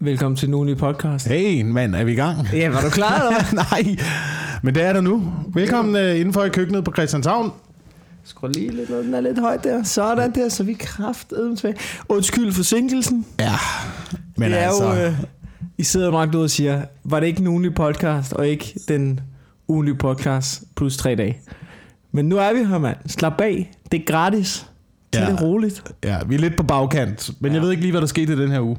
[0.00, 1.28] Velkommen til Nuni Podcast.
[1.28, 2.46] Hey, mand, er vi i gang?
[2.52, 3.54] Ja, var du klar, eller?
[3.70, 3.96] Nej,
[4.62, 5.32] men det er der nu.
[5.54, 7.50] Velkommen uh, indenfor i køkkenet på Christianshavn.
[8.24, 9.82] Skru lige lidt, den er lidt højt der.
[9.82, 11.74] Sådan der, så vi kraftedeme tilbage.
[12.08, 13.26] Undskyld forsinkelsen.
[13.40, 13.52] Ja,
[14.36, 14.84] men det er altså...
[14.94, 15.14] jo, øh,
[15.78, 19.20] I sidder nok derude og siger, var det ikke en ugenlig podcast, og ikke den
[19.68, 21.38] ugenlige podcast plus tre dage.
[22.12, 22.96] Men nu er vi her, mand.
[23.06, 23.72] Slap af.
[23.92, 24.66] Det er gratis.
[25.12, 25.30] Tag Ja.
[25.32, 25.82] det roligt.
[26.04, 27.54] Ja, vi er lidt på bagkant, men ja.
[27.54, 27.64] jeg Ja.
[27.64, 28.76] ved ikke lige, hvad der skete i den her uge.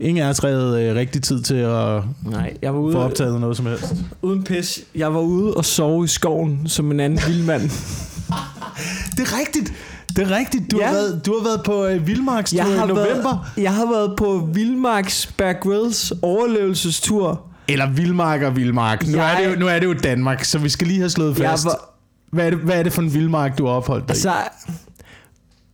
[0.00, 3.40] Ingen af os reddet øh, rigtig tid til at Nej, jeg var få ude, optaget
[3.40, 3.94] noget som helst.
[4.22, 4.80] uden pis.
[4.94, 7.62] Jeg var ude og sove i skoven som en anden vild mand.
[9.16, 9.72] Det er rigtigt.
[10.16, 10.70] Det er rigtigt.
[10.70, 10.86] Du, Ja.
[10.86, 12.94] har, været, du har været på øh, Vildmarkstur i november.
[12.94, 17.40] Været, jeg har været på Vildmarks Bear Grylls overlevelsestur.
[17.68, 19.06] Eller Vildmark og Vildmark.
[19.06, 21.10] Nu, Jeg- er det jo, nu er det jo Danmark, så vi skal lige have
[21.10, 21.64] slået Jeg fast.
[21.64, 21.94] var,
[22.32, 24.20] Hvad, er det, hvad er det for en Vildmark, du har opholdt dig i?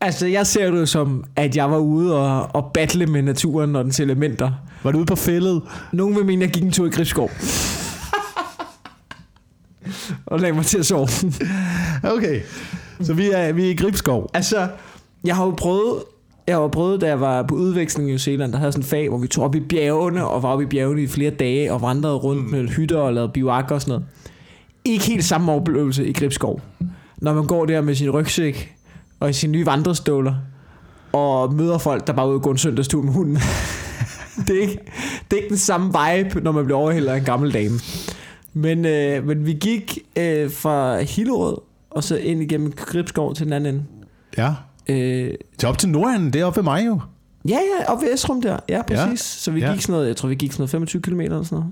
[0.00, 3.76] Altså, jeg ser det jo som, at jeg var ude og, og battle med naturen
[3.76, 4.52] og dens elementer.
[4.82, 5.62] Var du ude på fældet?
[5.92, 7.30] Nogen vil mene, at jeg gik en tur i Gribskov.
[10.26, 11.08] og lagde mig til at sove.
[12.02, 12.40] Okay.
[13.00, 14.30] Så vi er, vi er i Gribskov.
[14.34, 14.68] altså,
[15.24, 16.02] jeg har jo prøvet...
[16.48, 18.88] Jeg har prøvet, da jeg var på udveksling i New Zealand, der havde sådan en
[18.88, 21.72] fag, hvor vi tog op i bjergene, og var oppe i bjergene i flere dage,
[21.72, 24.04] og vandrede rundt med hytter og lavede bivak og sådan noget.
[24.84, 26.60] Ikke helt samme oplevelse i Gribskov.
[27.16, 28.75] Når man går der med sin rygsæk
[29.20, 30.34] og i sine nye vandrestøvler,
[31.12, 33.36] og møder folk, der bare er ude og gå en søndagstur med hunden.
[34.46, 34.78] det, er ikke,
[35.30, 37.78] det er ikke den samme vibe, når man bliver overhældet af en gammel dame.
[38.52, 41.56] Men, øh, men vi gik øh, fra Hillerød,
[41.90, 43.84] og så ind igennem Gribskov til den anden ende.
[44.38, 44.54] Ja.
[44.88, 47.00] Øh, Så op til Nordenden, det er oppe ved mig jo.
[47.48, 48.56] Ja, ja, op ved Esrum der.
[48.68, 49.02] Ja, præcis.
[49.04, 49.16] Ja, Ja.
[49.16, 49.72] Så vi ja.
[49.72, 51.64] gik sådan noget, jeg tror vi gik sådan noget 25 km eller sådan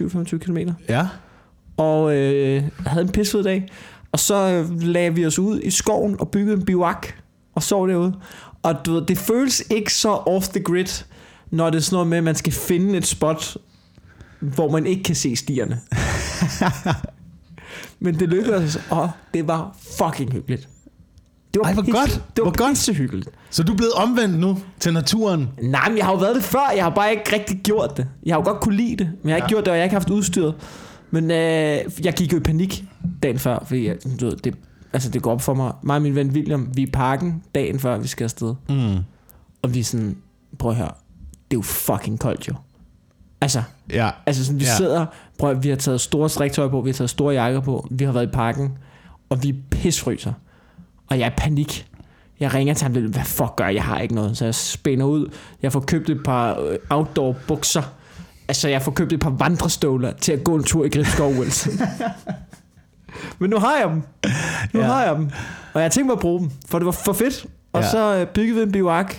[0.00, 0.28] noget.
[0.32, 0.58] 20-25 km.
[0.88, 1.08] Ja.
[1.76, 3.66] Og øh, havde en pissfed dag.
[4.16, 7.06] Og så øh, lagde vi os ud i skoven og byggede en bivak
[7.54, 8.14] og sov derude.
[8.62, 11.04] Og du ved, det føles ikke så off the grid,
[11.50, 13.56] når det er sådan noget med, at man skal finde et spot,
[14.40, 15.80] hvor man ikke kan se stierne.
[18.00, 20.68] Men det lykkedes, og det var fucking hyggeligt.
[21.54, 22.10] Det var Ej, hvor pisse- godt.
[22.36, 22.96] Det var Hvor godt.
[22.96, 23.28] hyggeligt.
[23.50, 25.48] Så du er blevet omvendt nu til naturen.
[25.62, 26.72] Nej, men jeg har jo været det før.
[26.76, 28.06] Jeg har bare ikke rigtig gjort det.
[28.26, 29.48] Jeg har jo godt kunne lide det, men jeg har ikke Ja.
[29.48, 30.54] gjort det, og jeg har ikke haft udstyret.
[31.10, 32.84] Men øh, jeg gik jo i panik
[33.22, 34.54] dagen før, fordi jeg, du ved, det,
[34.92, 35.72] altså det går op for mig.
[35.82, 38.54] Mig og min ven William, vi er i parken dagen før, vi skal afsted.
[38.68, 38.96] Mm.
[39.62, 40.16] Og vi er sådan,
[40.58, 40.90] prøv at høre,
[41.50, 42.54] det er jo fucking koldt jo.
[43.40, 43.62] Altså,
[43.92, 44.10] Ja.
[44.26, 44.76] altså sådan, vi Ja.
[44.76, 45.06] sidder,
[45.38, 48.04] prøv at, vi har taget store striktøj på, vi har taget store jakker på, vi
[48.04, 48.78] har været i parken,
[49.28, 50.32] og vi pisfryser.
[51.10, 51.86] Og jeg er i panik.
[52.40, 53.74] Jeg ringer til ham, hvad fuck gør jeg?
[53.74, 54.36] Jeg har ikke noget.
[54.36, 55.30] Så jeg spænder ud.
[55.62, 57.82] Jeg får købt et par øh, outdoor bukser.
[58.48, 61.72] Altså, jeg får købt et par vandrestøvler til at gå en tur i Gribskov, Wilson.
[63.38, 64.02] Men nu har jeg dem.
[64.74, 64.86] Nu Ja.
[64.86, 65.30] har jeg dem.
[65.74, 67.46] Og jeg tænkte mig at bruge dem, for det var for fedt.
[67.72, 67.90] Og Ja.
[67.90, 69.14] så øh, byggede vi en bivak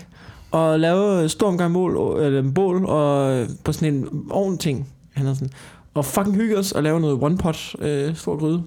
[0.51, 4.57] og lavede en stor omgang mål, eller en bål og øh, på sådan en ovn
[4.57, 4.87] ting.
[5.13, 5.49] Han sådan,
[5.93, 8.63] og fucking hygge os og lave noget one pot øh, stor gryde.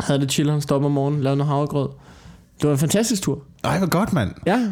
[0.00, 1.88] Havde det chill, han stoppede om morgenen, lavede noget havregrød.
[2.60, 3.38] Det var en fantastisk tur.
[3.64, 4.30] Ej, hvor godt, mand.
[4.46, 4.70] Ja.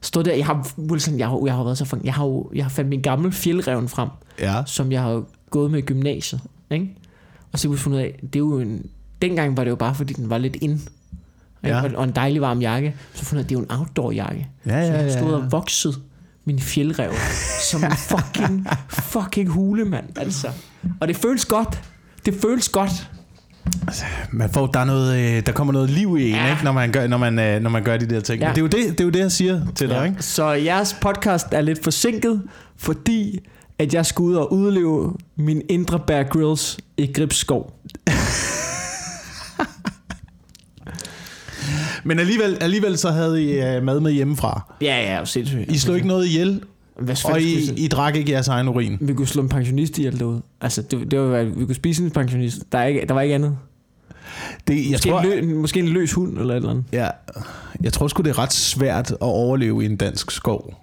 [0.00, 2.50] Stod der, jeg har, Wilson, jeg har, jeg har været så fucking, jeg har jo,
[2.54, 4.08] jeg har fandt min gamle fjeldreven frem,
[4.40, 4.62] Ja.
[4.66, 6.94] som jeg har gået med i gymnasiet, ikke?
[7.52, 8.86] Og så kunne vi fundet af, det er jo en,
[9.22, 10.80] dengang var det jo bare fordi den var lidt ind.
[11.62, 11.68] Ja.
[11.84, 11.96] Ja.
[11.96, 12.94] Og en dejlig varm jakke.
[13.14, 14.48] Så fundet af, det er jo en outdoor jakke.
[14.66, 15.36] Ja, Så ja, jeg har ja, stået ja.
[15.36, 15.98] og vokset
[16.44, 17.12] min fjeldrev
[17.70, 18.66] som en fucking,
[19.12, 20.48] fucking hulemand, altså.
[21.00, 21.82] Og det føles godt.
[22.26, 23.10] Det føles godt.
[24.32, 26.50] Man får, der, er noget, øh, der kommer noget liv i en, Ja.
[26.50, 28.42] ikke, når, man gør, når, man, øh, når man gør de der ting.
[28.42, 28.48] Ja.
[28.48, 30.02] Det, er jo det, det er jo det, jeg siger til dig, Ja.
[30.04, 30.22] ikke?
[30.22, 32.42] Så jeres podcast er lidt forsinket,
[32.76, 33.38] fordi
[33.78, 37.72] at jeg skal ud og udleve min indre Bear Grylls i Gribskov.
[42.04, 44.74] Men alligevel, alligevel så havde I øh, mad med hjemmefra.
[44.80, 45.72] Ja, ja, sindssygt.
[45.72, 46.60] I slog ikke noget ihjel,
[46.98, 48.98] Hvad og I, vi, I drak ikke jeres egen urin.
[49.00, 50.42] vi kunne slå en pensionist ihjel derude.
[50.60, 52.72] Altså, det, det var, vi kunne spise en pensionist.
[52.72, 53.56] Der, er ikke, der var ikke andet.
[54.68, 56.84] Det, jeg, Måske, tror, en lø, måske en løs hund eller et eller andet.
[56.92, 57.08] ja,
[57.82, 60.74] jeg tror sgu, det er ret svært at overleve i en dansk skov.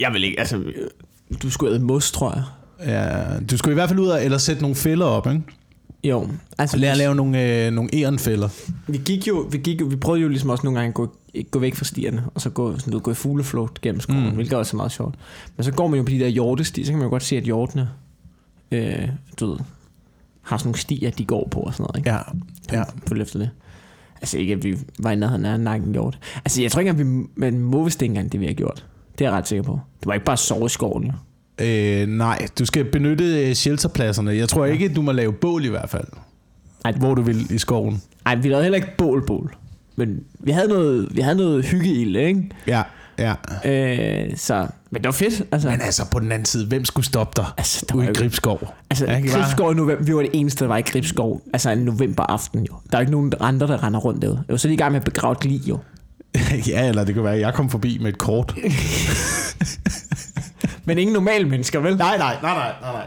[0.00, 0.62] Jeg vil ikke, altså...
[1.42, 2.42] Du skulle have mos, tror jeg.
[2.86, 5.42] Ja, du skulle i hvert fald ud og eller sætte nogle fælder op, ikke?
[6.04, 6.76] Jo, altså...
[6.76, 8.48] Og lære at lave nogle, øh, nogle ærenfælder.
[8.86, 11.16] Vi gik jo, vi gik jo, vi prøvede jo ligesom også nogle gange at gå,
[11.50, 14.34] gå væk fra stierne, og så gå, sådan, du, gå i fugleflugt gennem skoven, Mm.
[14.34, 15.14] hvilket også er meget sjovt.
[15.56, 17.36] Men så går man jo på de der hjortesti, så kan man jo godt se,
[17.36, 17.88] at hjortene,
[18.72, 19.08] øh,
[19.40, 19.58] du ved,
[20.42, 22.10] har sådan nogle stier, de går på og sådan noget, ikke?
[22.10, 22.18] Ja,
[22.78, 22.84] ja.
[23.06, 23.50] På efter det.
[24.20, 26.18] Altså ikke, at vi var i nærheden af en nakken hjort.
[26.44, 27.04] Altså jeg tror ikke, at vi,
[27.34, 28.86] men må vist ikke engang det, vi har gjort.
[29.18, 29.80] Det er jeg ret sikker på.
[30.00, 31.12] Det var ikke bare at sove i skoven, jo.
[31.64, 34.30] Øh, nej, du skal benytte øh, shelterpladserne.
[34.30, 36.06] Jeg tror ikke, du må lave bål i hvert fald.
[36.84, 36.92] Ej.
[36.92, 38.02] Hvor du vil i skoven.
[38.26, 39.56] Ej, vi lavede heller ikke bål-bål.
[39.98, 42.50] Men vi havde noget, vi havde noget hyggeild, ikke?
[42.66, 42.82] Ja.
[43.18, 43.34] Ja.
[43.64, 45.42] Øh, så, men det var fedt.
[45.52, 48.10] Altså, Men altså, på den anden side, hvem skulle stoppe dig altså, der ude var
[48.10, 48.74] i Gribskov?
[48.90, 51.42] Altså, Ja, Gribskov i november, vi var det eneste, der var i Gribskov.
[51.52, 52.74] Altså en november aften jo.
[52.92, 54.36] Der er ikke nogen andre, der render rundt derude.
[54.48, 55.78] Jeg var så lige i gang med at begrave et lig jo.
[56.68, 58.54] ja, eller det kunne være, at jeg kom forbi med et kort.
[60.88, 61.96] Men ingen normale mennesker, vel?
[61.96, 63.06] nej, nej, nej, nej, nej, nej.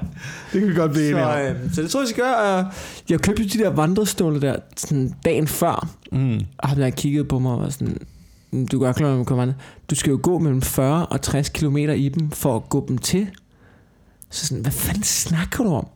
[0.54, 1.39] Det kan vi godt blive enige Så, om.
[1.66, 2.72] øh, så det tror jeg, jeg skal gøre.
[3.10, 5.88] Jeg købte de der vandreståle der sådan dagen før.
[6.12, 6.39] Mm.
[6.57, 7.98] Og ham der kiggede på mig og var sådan,
[8.51, 9.54] "Mm, du kan godt klare, kommer.
[9.89, 12.98] Du skal jo gå mellem 40 og 60 km i dem for at gå dem
[12.98, 13.28] til.
[14.30, 15.88] Så sådan, hvad fanden snakker du om?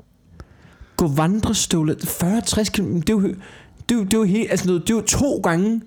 [0.97, 2.93] Gå vandrestøvle 40-60 km.
[2.95, 3.35] Det er jo, det
[3.91, 5.81] er jo, det er jo, helt, altså, det er jo to gange.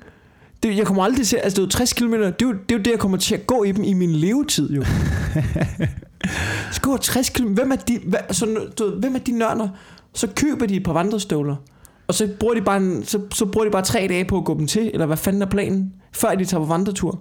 [0.63, 2.53] Det, jeg kommer aldrig til at, altså det er jo 60 km, det er jo,
[2.53, 4.85] det er jo det, jeg kommer til at gå i dem i min levetid jo.
[6.73, 8.47] Så gå 60 km, hvem er de, hvad, så,
[8.79, 9.69] du hvem er de nørner?
[10.15, 11.57] Så køber de et par vandrestøvler,
[12.09, 14.45] og så bruger de bare, en, så, så bruger de bare tre dage på at
[14.45, 17.21] gå dem til, eller hvad fanden er planen, før de tager på vandretur.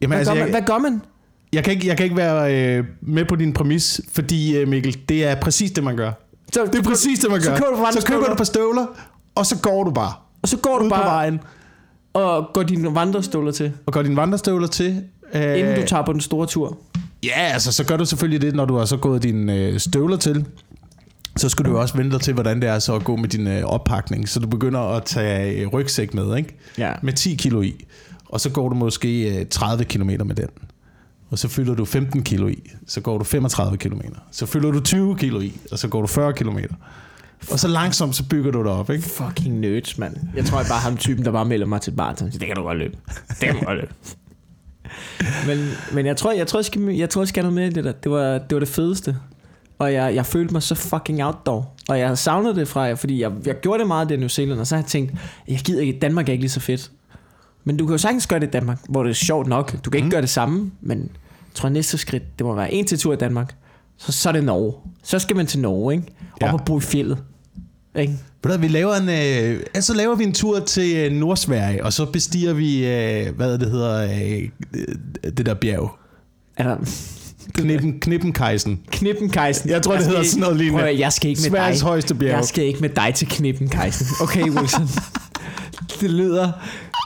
[0.00, 1.02] Jamen, Hvad, altså, gør, man, jeg, hvad gør man?
[1.52, 4.96] jeg, kan ikke, jeg kan ikke være øh, med på din præmis, fordi øh, Mikkel,
[5.08, 6.12] det er præcis det, man gør.
[6.52, 7.56] Så, Det er præcis det, man så gør.
[7.56, 8.86] køber du så køber du et par støvler,
[9.34, 11.40] og så går du bare Og så går du ud på bare vejen
[12.12, 15.02] og går dine vandrestøvler til, og går dine vandrestøvler til.
[15.34, 16.78] Øh, inden du tager på den store tur.
[17.24, 20.16] Ja, altså så gør du selvfølgelig det, når du har så gået dine øh, støvler
[20.16, 20.46] til.
[21.36, 23.28] Så skal du jo også vente dig til, hvordan det er så at gå med
[23.28, 24.28] din øh, oppakning.
[24.28, 26.56] Så du begynder at tage øh, rygsæk med, ikke?
[26.78, 26.92] Ja.
[27.02, 27.84] Med 10 kilo i.
[28.26, 30.48] Og så går du måske øh, 30 km med den.
[31.30, 32.70] Og så fylder du 15 kilo i.
[32.86, 34.00] Så går du 35 km.
[34.30, 35.56] Så fylder du 20 kilo i.
[35.72, 36.58] Og så går du 40 km.
[37.50, 39.04] Og så langsomt, så bygger du det op, ikke?
[39.04, 40.16] Fucking nerds, mand.
[40.36, 42.30] Jeg tror, jeg bare ham typen, der bare melder mig til barten.
[42.30, 42.96] Det kan du godt løbe.
[43.28, 43.94] Det kan du godt løbe.
[45.46, 47.70] men, men jeg tror, jeg tror, jeg skal, jeg tror, jeg skal have noget mere
[47.70, 47.92] i det der.
[47.92, 49.16] Det var det, var det fedeste.
[49.78, 51.74] Og jeg, jeg følte mig så fucking outdoor.
[51.88, 54.28] Og jeg savnede det fra jer, fordi jeg, jeg gjorde det meget det i New
[54.28, 55.14] Zealand, og så har jeg tænkt,
[55.48, 56.90] jeg gider ikke, Danmark er ikke lige så fedt.
[57.64, 59.84] Men du kan jo sagtens gøre det i Danmark, hvor det er sjovt nok.
[59.84, 60.10] Du kan ikke mm.
[60.10, 63.16] gøre det samme, men jeg tror næste skridt, det må være en til tur i
[63.16, 63.54] Danmark.
[64.00, 64.72] Så, så er det Norge.
[65.02, 66.06] Så skal man til Norge, ikke?
[66.32, 66.52] Op Ja.
[66.52, 67.18] og bo i fjellet.
[67.98, 68.12] Ikke?
[68.42, 71.92] Hvad, vi laver en, øh, altså, så laver vi en tur til øh, Nordsverige, og
[71.92, 74.48] så bestiger vi, øh, hvad det hedder, øh,
[75.36, 75.90] det der bjerg.
[76.56, 76.76] Er der
[77.54, 78.80] Knippen, Knippenkejsen.
[78.90, 79.70] Knippenkejsen?
[79.70, 80.82] Jeg tror, det skal hedder ikke- sådan noget lignende.
[80.84, 81.86] Prøv jeg skal ikke med Sveriges dig.
[81.88, 82.36] højeste bjerg.
[82.36, 84.06] Jeg skal ikke med dig til Knippenkejsen.
[84.22, 84.88] Okay, Wilson.
[86.00, 86.52] det lyder...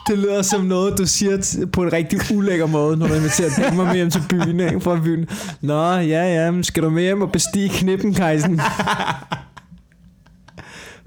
[0.09, 3.51] Det lyder som noget, du siger t- på en rigtig ulækker måde, når du inviterer
[3.59, 4.81] damer med hjem til byen, ikke?
[4.81, 5.27] Fra byen.
[5.61, 8.61] Nå, ja, ja, men skal du med hjem og bestige Knippenkejsen?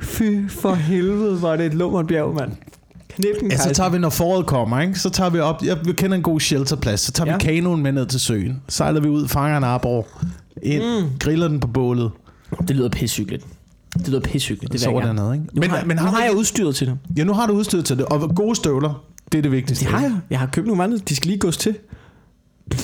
[0.02, 2.52] Fy for helvede, var det et lummert bjerg, mand.
[2.52, 3.70] Ja, Knippenkejsen.
[3.70, 5.00] så tager vi, når foråret kommer, ikke?
[5.00, 7.32] så tager vi op, jeg vi kender en god shelterplads, så tager ja.
[7.32, 7.38] Ja.
[7.38, 10.08] vi kanoen med ned til søen, sejler vi ud, fanger en arbor,
[10.64, 11.10] ind, mm.
[11.20, 12.12] griller den på bålet,
[12.68, 13.46] Det lyder pissehyggeligt.
[13.94, 15.06] Det lyder pissehyggeligt, det gerne.
[15.06, 15.46] dernede, ikke?
[15.54, 16.98] Nu, men, har, men har, nu har jeg udstyret til det.
[17.18, 19.86] Ja, nu har du udstyret til det, og gode støvler, det er det vigtigste.
[19.86, 20.20] Det har jeg.
[20.30, 20.98] Jeg har købt nogle andre.
[20.98, 21.76] De skal lige gås til.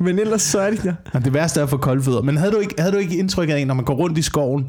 [0.00, 0.94] Men ellers så er de der.
[1.14, 2.22] Ja, det værste er at få kolde fødder.
[2.22, 4.66] Men havde du ikke, havde du ikke indtryk af, når man går rundt i skoven,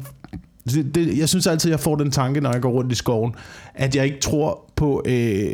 [0.64, 3.34] det, det, jeg synes altid, jeg får den tanke, når jeg går rundt i skoven,
[3.74, 5.52] at jeg ikke tror på, øh,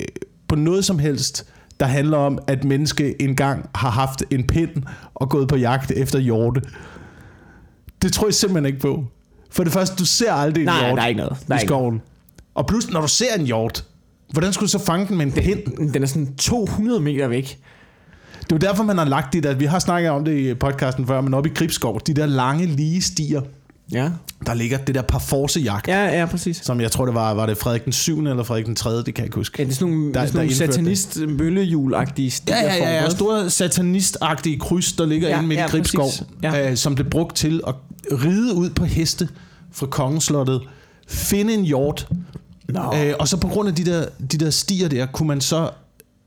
[0.48, 1.46] på noget som helst,
[1.80, 4.82] der handler om, at menneske engang har haft en pind
[5.14, 6.62] og gået på jagt efter hjorte.
[8.06, 9.04] Det tror jeg simpelthen ikke på.
[9.50, 11.36] For det første, du ser aldrig en Nej, hjort der er ikke noget.
[11.48, 12.02] Der er i ikke skoven.
[12.54, 13.84] Og pludselig, når du ser en hjort,
[14.32, 15.92] hvordan skulle du så fange den med en pind?
[15.92, 17.58] Den er sådan 200 meter væk.
[18.40, 20.54] Det er jo derfor, man har lagt de der, vi har snakket om det i
[20.54, 23.40] podcasten før, men oppe i Gribskov, de der lange, lige stier,
[23.92, 24.10] Ja.
[24.46, 26.18] der ligger det der parforcejagt, ja.
[26.20, 26.56] Ja, præcis.
[26.64, 28.18] som jeg tror, det var, var det Frederik den 7.
[28.18, 29.56] eller Frederik den 3., det kan jeg ikke huske.
[29.58, 31.16] Ja, det er sådan nogle, Der- sådan nogle der indførte satanist
[32.30, 32.56] stier.
[32.56, 33.10] Ja, ja, ja, ja.
[33.10, 36.10] Store satanistagtige kryds, der ligger ja, inde midt ja, i Gribskov.
[36.42, 36.70] Ja.
[36.70, 37.74] øh, som blev brugt til at
[38.12, 39.28] ride ud på heste
[39.72, 40.60] fra kongeslottet,
[41.08, 42.08] finde en hjort,
[42.68, 42.80] Nå.
[42.96, 45.70] øh, og så på grund af de der, de der stier der, kunne man så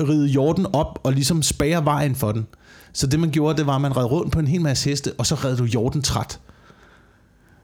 [0.01, 2.47] ride hjorten op og ligesom spære vejen for den.
[2.93, 5.11] Så det man gjorde, det var, at man red rundt på en hel masse heste,
[5.17, 6.39] og så red du hjorten træt.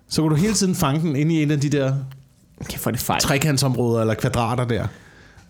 [0.10, 1.96] Så kunne du hele tiden fange den inde i en af de der
[2.70, 3.22] Kan få det fejl.
[3.22, 4.88] trekantsområder eller kvadrater der.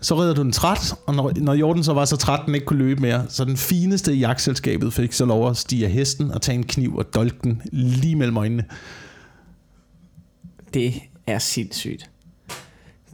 [0.01, 2.65] Så redder du den træt, og når, når hjorten så var så træt, den ikke
[2.65, 6.31] kunne løbe mere, så den fineste i jagtselskabet fik så lov at stige af hesten
[6.31, 8.63] og tage en kniv og dolke den lige mellem øjnene.
[10.73, 10.93] Det
[11.27, 12.09] er sindssygt.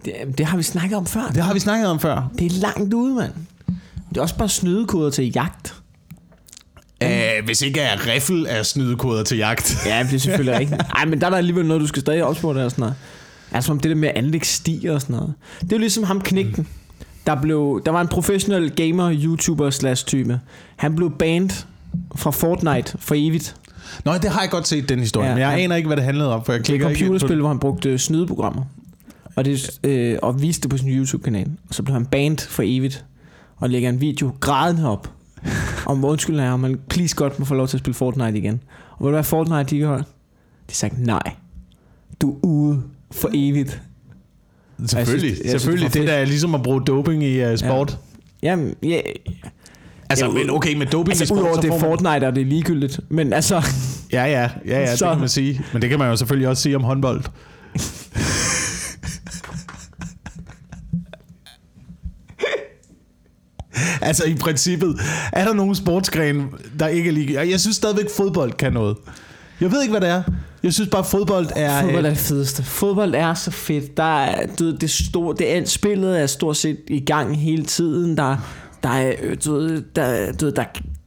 [0.05, 1.27] Det, det har vi snakket om før.
[1.27, 2.31] Det har vi snakket om før.
[2.39, 3.33] Det er langt ude, mand.
[4.09, 5.80] Det er også bare snydekoder til jagt.
[7.45, 9.77] Hvis ikke er riffel af snydekoder til jagt.
[9.85, 10.81] Ja, det er selvfølgelig rigtigt.
[10.93, 12.95] Nej, men der er der alligevel noget, du skal stadig opspore og sådan noget.
[13.51, 15.33] Altså om det der med at anlægge stier og sådan noget.
[15.61, 16.67] Det er jo ligesom ham knægten.
[17.27, 20.39] Der, blev, der var en professionel gamer, YouTuber slash type.
[20.75, 21.49] Han blev banned
[22.15, 23.55] fra Fortnite for evigt.
[24.05, 25.63] Nå, det har jeg godt set, den historie, ja, men jeg ja.
[25.63, 27.11] aner ikke, hvad det handlede om, for jeg Det er klikker et ikke ind på
[27.11, 27.41] computerspil, det.
[27.41, 28.63] hvor han brugte øh, snydeprogrammer.
[29.35, 31.47] Og, det, øh, og viste det på sin YouTube-kanal.
[31.69, 33.05] Og så blev han banned for evigt.
[33.57, 35.09] og lægger en video grædende op,
[35.91, 38.37] om hvor undskyld er, om man please godt må få lov til at spille Fortnite
[38.37, 38.61] igen.
[38.97, 39.95] Og ved du hvad Fortnite de gør?
[39.97, 40.03] De
[40.69, 41.21] har sagt nej.
[42.21, 42.81] Du er ude
[43.11, 43.81] for evigt.
[44.85, 45.93] Selvfølgelig, jeg synes, selvfølgelig.
[45.93, 47.97] det var Det, det er ligesom at bruge doping i uh, sport.
[48.43, 49.01] Jamen, ja,
[50.09, 52.41] Altså, Ja, men okay, med doping i altså sport, udover det er Fortnite, og det
[52.41, 52.99] er ligegyldigt.
[53.09, 53.63] Men altså,
[54.13, 55.61] Ja, ja, ja, ja det Så- kan man sige.
[55.73, 57.23] Men det kan man jo selvfølgelig også sige om håndbold.
[64.09, 64.99] altså i princippet,
[65.33, 67.39] er der nogen sportsgren, der ikke er lige...
[67.39, 68.97] Jeg synes stadigvæk, fodbold kan noget.
[69.61, 70.23] Jeg ved ikke, hvad det er.
[70.63, 71.81] Jeg synes bare, fodbold er...
[71.81, 72.63] fodbold er det fedeste.
[72.63, 73.97] Fodbold er så fedt.
[73.97, 77.63] Der er, du ved, det, store, det er, spillet er stort set i gang hele
[77.63, 78.17] tiden.
[78.17, 78.37] Der,
[78.83, 80.63] der er, du ved, der, du ved, der,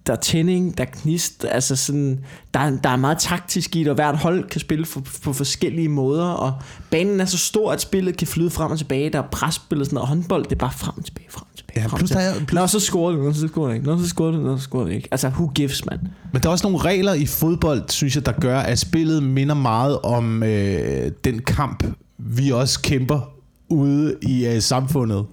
[0.06, 2.20] der er tænding, der er knist, altså sådan,
[2.54, 5.32] der, er- der er meget taktisk i det, og hvert hold kan spille på, på
[5.32, 6.52] forskellige måder, og
[6.90, 9.94] banen er så stor, at spillet kan flyde frem og tilbage, der er presspillet sådan
[9.94, 12.10] noget, og håndbold, det er bare frem og tilbage, frem og tilbage, Ja, frem plus
[12.10, 12.46] og der er- tilbage.
[12.46, 14.84] plus- Nå, så scorer nå, så scorer det ikke, nå, så scorer nå, så scorer
[14.84, 15.08] det ikke.
[15.10, 15.98] Altså, who gives, man?
[16.32, 19.54] Men der er også nogle regler i fodbold, synes jeg, der gør, at spillet minder
[19.54, 21.84] meget om øh, den kamp,
[22.18, 23.20] vi også kæmper
[23.68, 25.26] ude i øh, samfundet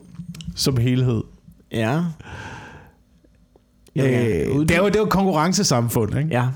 [0.56, 1.22] som helhed.
[1.72, 2.02] Ja.
[3.96, 6.30] Øh, det, er jo, det er jo et konkurrencesamfund, ikke?
[6.32, 6.48] Ja,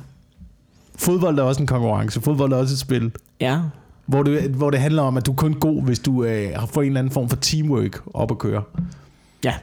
[0.95, 2.21] Fodbold er også en konkurrence.
[2.21, 3.11] Fodbold er også et spil,
[3.41, 3.59] ja,
[4.05, 6.65] hvor det, hvor det handler om, at du er kun god, hvis du øh, har
[6.65, 8.63] fået en eller anden form for teamwork op at køre.
[9.43, 9.53] ja.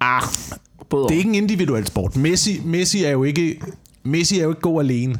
[0.00, 0.22] Ah,
[0.88, 2.16] både Det er ikke en individuel sport.
[2.16, 3.60] Messi, Messi er jo ikke
[4.02, 5.18] Messi er jo ikke god alene.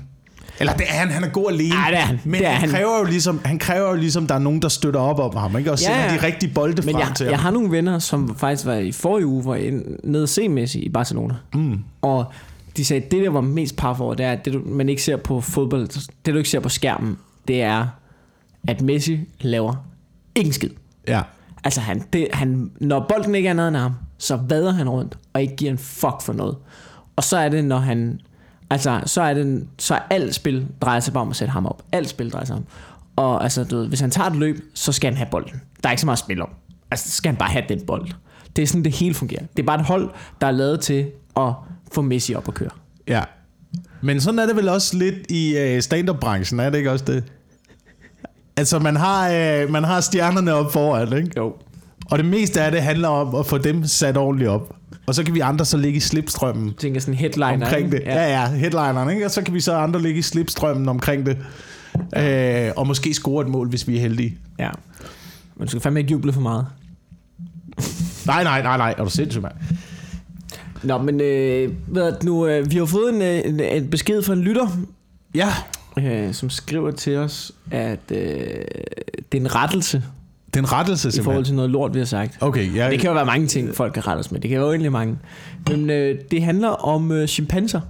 [0.60, 1.74] Eller det er han, han er god alene.
[1.74, 2.20] Ej, det er han.
[2.24, 4.68] Men Det er han, kræver jo ligesom, han kræver jo ligesom, der er nogen, der
[4.68, 5.72] støtter op om ham, ikke?
[5.72, 6.18] Og Ja, sender ja.
[6.18, 7.42] de rigtige bolde Men frem jeg, til jeg ham.
[7.42, 10.88] har nogle venner, som faktisk var i forrige uge, var inde- nede se Messi i
[10.88, 11.34] Barcelona.
[11.54, 11.78] Mm.
[12.02, 12.24] Og
[12.76, 14.88] de sagde, at det der var mest par for, det er, at det du, man
[14.88, 15.88] ikke ser på fodbold,
[16.26, 17.16] det du ikke ser på skærmen,
[17.48, 17.86] det er,
[18.68, 19.74] at Messi laver
[20.34, 20.70] ingen skid.
[21.08, 21.20] Ja.
[21.64, 25.18] Altså, han, det, han, når bolden ikke er nede af ham, så vader han rundt,
[25.32, 26.56] og ikke giver en fuck for noget.
[27.16, 28.20] Og så er det, når han...
[28.72, 31.66] Altså, så er det, så er alt spil drejer sig bare om at sætte ham
[31.66, 31.82] op.
[31.92, 32.64] Alt spil drejer sig om.
[33.16, 35.60] Og altså, du ved, hvis han tager et løb, så skal han have bolden.
[35.82, 36.48] Der er ikke så meget spil om.
[36.90, 38.08] Altså, så skal han bare have den bold.
[38.56, 39.42] Det er sådan, det hele fungerer.
[39.56, 40.10] Det er bare et hold,
[40.40, 41.52] der er lavet til at
[41.92, 42.70] få Messi op at køre.
[43.08, 43.22] Ja.
[44.00, 47.24] Men sådan er det vel også lidt i øh, stand-up-branchen, er det ikke også det?
[48.56, 51.30] Altså, man har, øh, man har stjernerne op foran, ikke?
[51.36, 51.54] Jo.
[52.10, 54.76] Og det meste af det handler om at få dem sat ordentligt op.
[55.06, 57.52] Og så kan vi andre så ligge i slipstrømmen Jeg tænker sådan headliner.
[57.66, 57.96] omkring ikke?
[57.96, 58.02] det.
[58.06, 59.24] Ja, ja, headlineren, ikke?
[59.24, 61.38] Og så kan vi så andre ligge i slipstrømmen omkring det.
[62.16, 64.36] Øh, og måske score et mål, hvis vi er heldige.
[64.58, 64.70] ja.
[65.56, 66.66] Men du skal fandme ikke juble for meget.
[68.26, 68.94] Nej, nej, nej, nej.
[68.98, 69.54] Er du sindssyg, mand?
[70.82, 74.32] Nå, men øh, det nu, øh, vi har fået en, øh, en, en besked fra
[74.32, 74.68] en lytter,
[75.34, 75.48] Ja.
[75.98, 78.16] øh, som skriver til os, at øh,
[79.32, 80.02] det er en rettelse
[80.54, 81.44] Det er en rettelse, i forhold simpelthen.
[81.44, 82.36] til noget lort, vi har sagt.
[82.40, 82.90] Okay, ja.
[82.90, 84.40] Det kan jo være mange ting, folk kan rettes med.
[84.40, 85.18] Det kan jo egentlig mange.
[85.68, 87.80] Men øh, det handler om øh, chimpanser.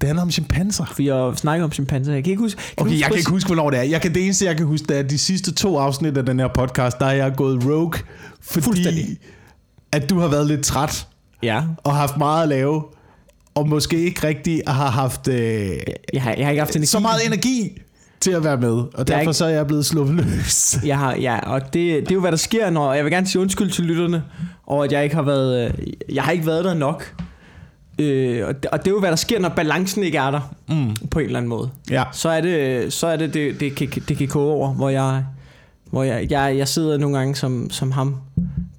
[0.00, 0.84] det handler om chimpanser.
[0.94, 2.12] For jeg snakker om chimpanser.
[2.12, 2.60] Jeg kan ikke huske...
[2.60, 3.82] Kan Okay, du jeg kan huske- ikke huske, hvornår det er.
[3.82, 6.38] Jeg kan, det eneste, jeg kan huske, det er, de sidste to afsnit af den
[6.40, 7.92] her podcast, der er jeg gået rogue,
[8.40, 9.18] fordi
[9.92, 11.06] at du har været lidt træt
[11.42, 11.62] Ja.
[11.84, 12.82] og haft meget at lave,
[13.54, 15.36] og måske ikke rigtig har haft øh,
[16.12, 16.86] Jeg har, jeg har ikke haft energi.
[16.86, 17.78] så meget energi
[18.20, 20.78] til at være med, og Jeg er derfor ikke- så er jeg blevet sluppet løs.
[20.84, 22.92] Jeg har, ja, og det, det er jo, hvad der sker, når...
[22.94, 24.22] Jeg vil gerne sige undskyld til lytterne,
[24.66, 25.64] over at jeg ikke har været...
[25.64, 27.14] øh, Jeg har ikke været der nok.
[27.98, 30.54] Øh, og, det, og det er jo, hvad der sker, når balancen ikke er der,
[30.68, 30.96] Mm.
[31.10, 31.70] på en eller anden måde.
[31.90, 32.04] Ja.
[32.12, 35.24] Så er det, så er det, det, det, kan, det kan koge over, hvor jeg...
[35.90, 38.16] Hvor jeg, jeg, jeg sidder nogle gange som, som ham,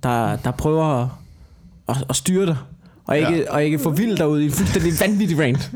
[0.03, 1.07] der, der prøver at,
[1.89, 2.55] at, at styre dig,
[3.05, 3.53] og ikke, ja.
[3.53, 5.71] og ikke få vild derude i en fuldstændig vanvittig rant.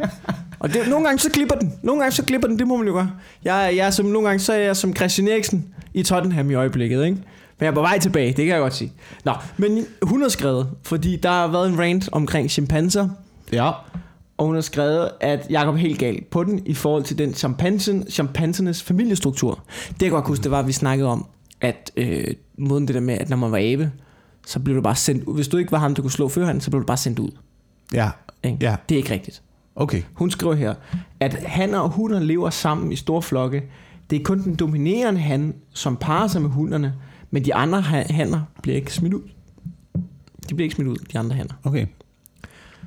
[0.63, 1.73] Og det, nogle gange så glipper den.
[1.83, 3.11] Nogle gange så glipper den, det må man jo gøre.
[3.43, 6.53] Jeg, jeg er som, nogle gange så er jeg som Christian Eriksen i Tottenham i
[6.53, 7.15] øjeblikket, ikke?
[7.59, 8.93] Men jeg er på vej tilbage, det kan jeg godt sige.
[9.25, 13.09] Nå, men hun har skrevet, fordi der har været en rant omkring chimpanser,
[13.51, 13.71] Ja.
[14.37, 17.33] og hun har skrevet, at Jacob er helt galt på den i forhold til den
[17.33, 19.59] chimpansen, chimpansernes familiestruktur.
[19.89, 21.25] Det jeg godt huske, det var, at vi snakkede om,
[21.61, 22.27] at øh,
[22.57, 23.91] måden det der med, at når man var abe,
[24.47, 25.35] så blev du bare sendt ud.
[25.35, 27.29] Hvis du ikke var ham, der kunne slå føreren, så blev du bare sendt ud.
[27.93, 28.09] Ja.
[28.43, 28.57] Ikke?
[28.61, 28.75] Ja.
[28.89, 29.41] Det er ikke rigtigt.
[29.75, 30.01] Okay.
[30.13, 30.73] Hun skriver her,
[31.19, 33.63] at han og hunder lever sammen i store flokke.
[34.09, 36.93] Det er kun den dominerende han, som parer sig med hunderne,
[37.31, 39.21] men de andre ha- hanner bliver ikke smidt ud.
[40.49, 41.53] De bliver ikke smidt ud, de andre hanner.
[41.63, 41.85] Okay.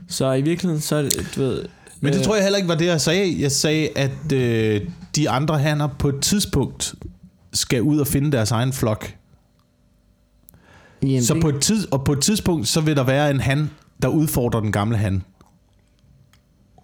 [0.09, 1.03] Så i virkeligheden, så
[1.37, 1.65] du ved...
[2.01, 3.43] Men det øh, tror jeg heller ikke var det, jeg sagde.
[3.43, 4.81] Jeg sagde, at øh,
[5.17, 6.95] de andre hanner på et tidspunkt
[7.53, 9.15] skal ud og finde deres egen flok.
[11.03, 13.71] Jamen, Så på et tid, og på et tidspunkt, så vil der være en han,
[14.03, 15.23] der udfordrer den gamle han.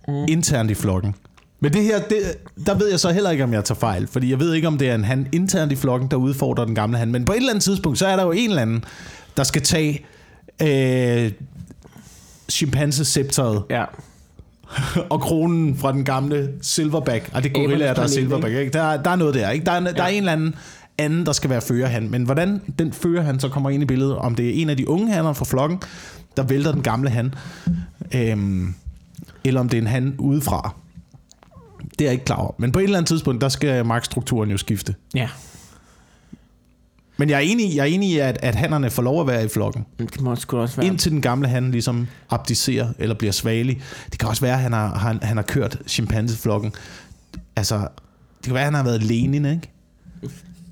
[0.08, 0.24] Mm.
[0.28, 1.14] Internt i flokken.
[1.60, 2.18] Men det her, det,
[2.66, 4.06] der ved jeg så heller ikke, om jeg tager fejl.
[4.06, 6.74] Fordi jeg ved ikke, om det er en han internt i flokken, der udfordrer den
[6.74, 7.12] gamle han.
[7.12, 8.84] Men på et eller andet tidspunkt, så er der jo en eller anden,
[9.36, 10.04] der skal tage
[10.62, 11.32] øh,
[12.50, 13.84] chimpansescepteret Ja.
[15.10, 17.30] og kronen fra den gamle silverback.
[17.34, 18.54] Og det er gorilla, der er silverback.
[18.54, 18.72] Ikke?
[18.72, 19.50] Der, der er noget der.
[19.50, 19.66] Ikke?
[19.66, 20.12] Der, er, der er Ja.
[20.12, 20.54] en eller anden
[20.98, 22.10] anden, der skal være førerhan.
[22.10, 24.88] Men hvordan den førerhan så kommer ind i billedet, om det er en af de
[24.88, 25.78] unge hanner fra flokken,
[26.36, 27.34] der vælter den gamle han,
[28.14, 28.74] øhm,
[29.44, 30.74] eller om det er en han udefra.
[31.98, 32.52] Det er jeg ikke klar over.
[32.58, 34.94] Men på et eller andet tidspunkt, der skal magtstrukturen jo skifte.
[35.14, 35.28] Ja.
[37.16, 39.44] Men jeg er enig, jeg er enig i, at, at hannerne får lov at være
[39.44, 39.86] i flokken.
[39.98, 40.86] Det må også være.
[40.86, 43.82] Indtil den gamle han ligesom abdicerer eller bliver svagelig.
[44.10, 46.72] Det kan også være, at han har, han, han har kørt chimpanseflokken.
[47.56, 49.70] Altså, det kan være, at han har været Lenin, ikke?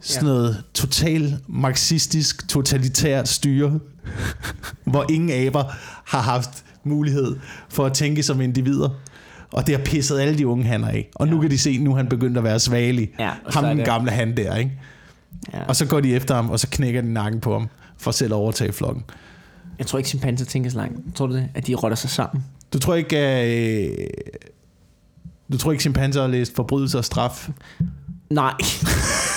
[0.00, 0.32] Sådan Ja.
[0.32, 3.80] noget total marxistisk, totalitært styre,
[4.84, 5.64] hvor ingen aber
[6.04, 7.36] har haft mulighed
[7.68, 8.88] for at tænke som individer.
[9.52, 11.08] Og det har pisset alle de unge hanner af.
[11.14, 11.40] Og nu Ja.
[11.42, 13.10] kan de se, nu han begyndt at være svagelig.
[13.18, 14.72] Ja, ham den gamle han der, ikke?
[15.54, 15.62] Ja.
[15.64, 17.68] Og så går de efter ham, og så knækker de nakken på ham,
[17.98, 19.04] for selv at overtage flokken.
[19.78, 21.16] Jeg tror ikke, chimpanser tænker så langt.
[21.16, 21.48] Tror du det?
[21.54, 22.44] At de rotter sig sammen?
[22.72, 23.16] Du tror ikke,
[23.88, 24.06] øh,
[25.52, 27.48] du tror ikke, chimpanser har læst forbrydelse og straf?
[28.30, 28.52] Nej.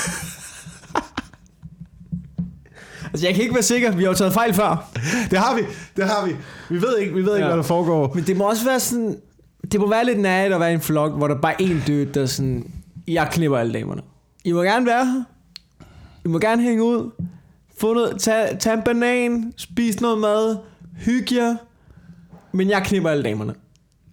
[3.14, 3.92] altså, jeg kan ikke være sikker.
[3.92, 4.90] Vi har jo taget fejl før.
[5.32, 5.62] Det har vi,
[5.96, 6.32] det har vi.
[6.70, 7.48] Vi ved ikke, vi ved ikke Ja.
[7.48, 8.12] hvad der foregår.
[8.16, 9.18] Men det må også være sådan...
[9.72, 11.84] Det må være lidt nært at være i en flok, hvor der bare er en
[11.88, 12.72] død, der er sådan...
[13.08, 14.02] Jeg knipper alle damerne.
[14.44, 15.24] I må gerne være her.
[16.26, 17.12] I må gerne hænge ud.
[17.80, 19.54] Få noget, tag, tag en banan.
[19.58, 20.58] Spis noget mad.
[20.98, 21.56] Hygge jer.
[22.52, 23.54] Men jeg knipper alle damerne.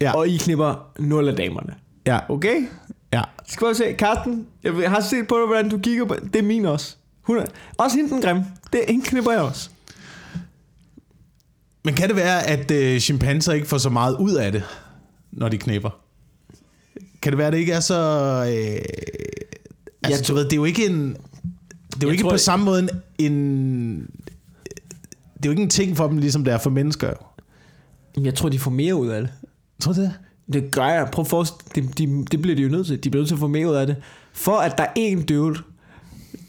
[0.00, 0.16] Ja.
[0.16, 1.74] Og I knipper nul af damerne.
[2.06, 2.56] Ja, Okay?
[3.12, 3.22] ja.
[3.46, 6.36] Skal vi se, Karsten, jeg jeg har set på dig, hvordan du kigger på Det
[6.38, 6.96] er min også.
[7.22, 7.44] Hun er,
[7.78, 8.46] også hende den grimme.
[8.72, 9.70] Det hende knipper jeg også.
[11.84, 14.62] Men kan det være, at øh, chimpanser ikke får så meget ud af det,
[15.32, 15.90] når de knipper?
[17.22, 17.94] Kan det være, at det ikke er så...
[18.48, 18.82] Øh,
[20.02, 21.16] altså, Jeg du ved, det er jo ikke en...
[21.94, 22.90] Det er jo ikke tror- på samme måde en,
[23.32, 23.96] en...
[25.36, 27.12] Det er jo ikke en ting for dem, ligesom det er for mennesker.
[28.20, 29.30] Jeg tror, de får mere ud af det.
[29.80, 30.12] Tror du det?
[30.52, 31.08] Det gør jeg.
[31.12, 33.04] Prøv at forestille det, de, det bliver de jo nødt til.
[33.04, 33.96] De bliver nødt til at få mere ud af det.
[34.32, 35.58] For at der er en dude,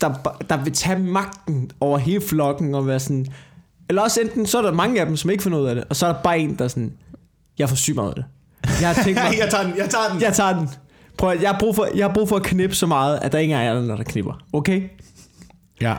[0.01, 3.25] der, der vil tage magten over hele flokken og være sådan...
[3.89, 5.75] Eller også enten, så er der mange af dem, som ikke får noget ud af
[5.75, 6.93] det, og så er der bare en, der er sådan...
[7.59, 8.25] Jeg får sygt meget af det.
[8.81, 9.37] Jeg har tænkt mig...
[9.39, 10.21] jeg tager den, jeg tager den.
[10.21, 10.69] Jeg tager den.
[11.17, 13.31] Prøv at, jeg, har brug for, jeg har brug for at knippe så meget, at
[13.31, 14.45] der ikke er andre, der knipper.
[14.53, 14.81] Okay?
[15.81, 15.95] Ja.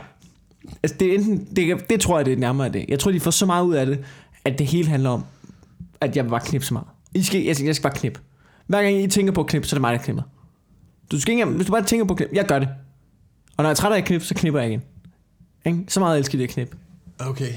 [0.83, 2.85] Altså, det, er enten, det, det tror jeg, det er nærmere det.
[2.87, 3.99] Jeg tror, de får så meget ud af det,
[4.45, 5.23] at det hele handler om,
[6.01, 6.87] at jeg vil bare knippe så meget.
[7.15, 8.19] I skal, jeg, skal, jeg skal bare knippe.
[8.67, 10.23] Hver gang I tænker på at knippe, så er det mig, der knipper.
[11.11, 12.69] Du skal ikke, hvis du bare tænker på at knippe, jeg gør det.
[13.57, 14.81] Og når jeg er træt af at knippe, så knipper jeg igen.
[15.65, 15.79] Ikke?
[15.87, 16.77] Så meget elsker de at knippe.
[17.19, 17.49] Okay.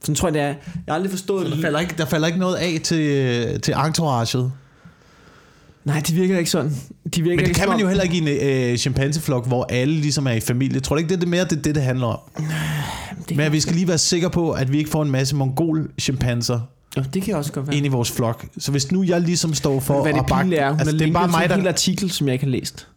[0.00, 0.46] Sådan tror jeg, det er.
[0.46, 0.56] Jeg
[0.88, 1.62] har aldrig forstået Der det.
[1.62, 4.52] falder ikke, der falder ikke noget af til, til entouraget.
[5.84, 6.70] Nej, det virker ikke sådan.
[7.14, 9.64] De virker Men det ikke kan man jo heller ikke i en øh, chimpanseflok, hvor
[9.64, 10.80] alle ligesom er i familie.
[10.80, 12.18] Tror du ikke, det er det mere det, er det, det handler om?
[13.28, 16.60] det, Men vi skal lige være sikre på, at vi ikke får en masse mongol-chimpanser
[16.96, 17.76] jo, det kan også godt være.
[17.76, 18.46] ind i vores flok.
[18.58, 20.42] Så hvis nu jeg ligesom står for Hvad det at bakke...
[20.42, 21.56] pinlige er, hun altså, har det er bare linket til mig, en der...
[21.56, 22.88] hel artikel, som jeg ikke har læst.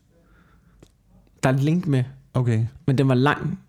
[1.46, 2.04] Der er en link med,
[2.34, 2.66] Okay.
[2.88, 3.60] men den var lang.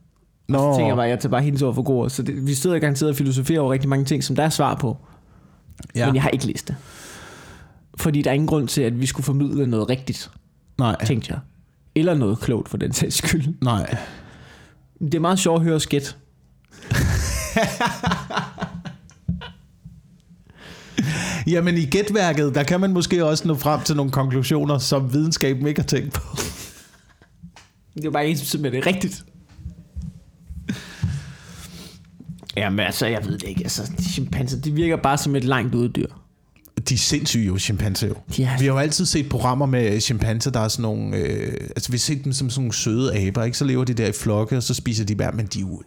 [0.49, 2.11] Nå, Så tænker jeg bare, jeg tager bare hendes ord for god.
[2.11, 4.75] Så det, vi sidder garanteret og filosoferer over rigtig mange ting, som der er svar
[4.75, 4.97] på.
[5.95, 6.01] Ja.
[6.01, 6.07] ja.
[6.07, 6.77] Men jeg har ikke læst det.
[7.97, 10.31] Fordi der er ingen grund til, at vi skulle formidle noget rigtigt,
[10.79, 11.39] Nej, tænkte jeg.
[11.95, 13.55] Eller noget klogt for den sags skyld.
[13.63, 13.97] nej.
[15.01, 16.17] Det er meget sjovt at høre skæt.
[21.47, 25.67] Jamen i gætværket, der kan man måske også nå frem til nogle konklusioner, som videnskaben
[25.67, 26.23] ikke har tænkt på.
[27.97, 29.25] Det er bare en, som simpelthen er rigtigt.
[32.57, 33.63] Jamen altså, jeg ved det ikke.
[33.63, 36.07] Altså, de chimpanser, de virker bare som et langt ude dyr.
[36.89, 38.15] De er sindssyge jo, chimpanser jo.
[38.15, 41.17] Er, Vi har jo altid set programmer med chimpanser, der er sådan nogle...
[41.17, 43.59] Øh, altså, vi har set dem som sådan nogle søde aber, ikke?
[43.59, 45.83] Så lever de der i flokke, og så spiser de bær, men de, jo,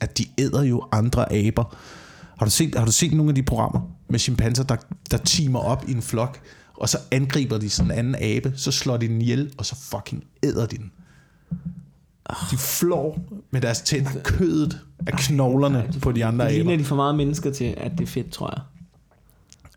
[0.00, 1.76] at de æder jo andre aber.
[2.38, 4.76] Har du, set, har du set nogle af de programmer med chimpanser, der,
[5.10, 6.40] der timer op i en flok,
[6.74, 9.76] og så angriber de sådan en anden abe, så slår de den ihjel, og så
[9.76, 10.90] fucking æder de den.
[12.50, 13.18] De flår
[13.50, 16.78] med deres tænder kødet af knoglerne på de andre det ligner aber.
[16.78, 18.62] de for meget mennesker til, at det er fedt, tror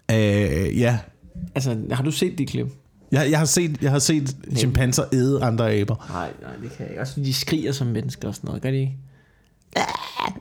[0.10, 0.68] jeg.
[0.70, 0.98] Øh, ja,
[1.56, 2.68] Altså, har du set de klip?
[3.12, 5.96] jeg, jeg har set, jeg har set chimpanser æde andre aber.
[6.10, 7.02] Nej, nej, det kan jeg ikke.
[7.02, 8.62] Også de skriger som mennesker og sådan noget.
[8.62, 8.98] Gør de ikke?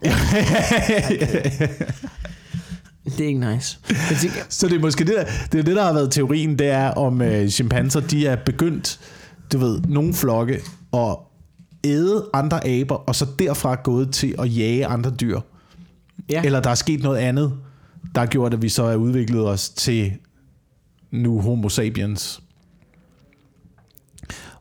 [3.05, 3.79] det er ikke nice.
[4.21, 6.67] Tænker, Så det er måske det, der, det, er det, der har været teorien, det
[6.67, 9.01] er om øh, chimpanser, de er begyndt,
[9.53, 10.61] du ved, nogle flokke
[10.95, 11.17] at
[11.87, 15.41] æde andre aber, og så derfra gået til at jage andre dyr.
[16.31, 16.43] ja.
[16.43, 17.53] Eller der er sket noget andet,
[18.15, 20.13] der har gjort, at vi så er udviklet os til
[21.11, 22.43] nu homo sapiens.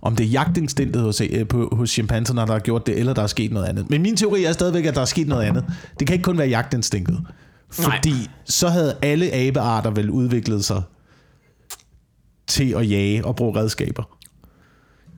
[0.01, 3.21] Om det er jagtinstinktet hos, øh, på, hos chimpanserne, der har gjort det, eller der
[3.21, 3.89] er sket noget andet.
[3.89, 5.65] Men min teori er stadigvæk, at der er sket noget andet.
[5.99, 7.27] Det kan ikke kun være jagtinstinktet.
[7.69, 8.27] Fordi Nej.
[8.45, 10.81] så havde alle abearter vel udviklet sig
[12.47, 14.14] til at jage og bruge redskaber.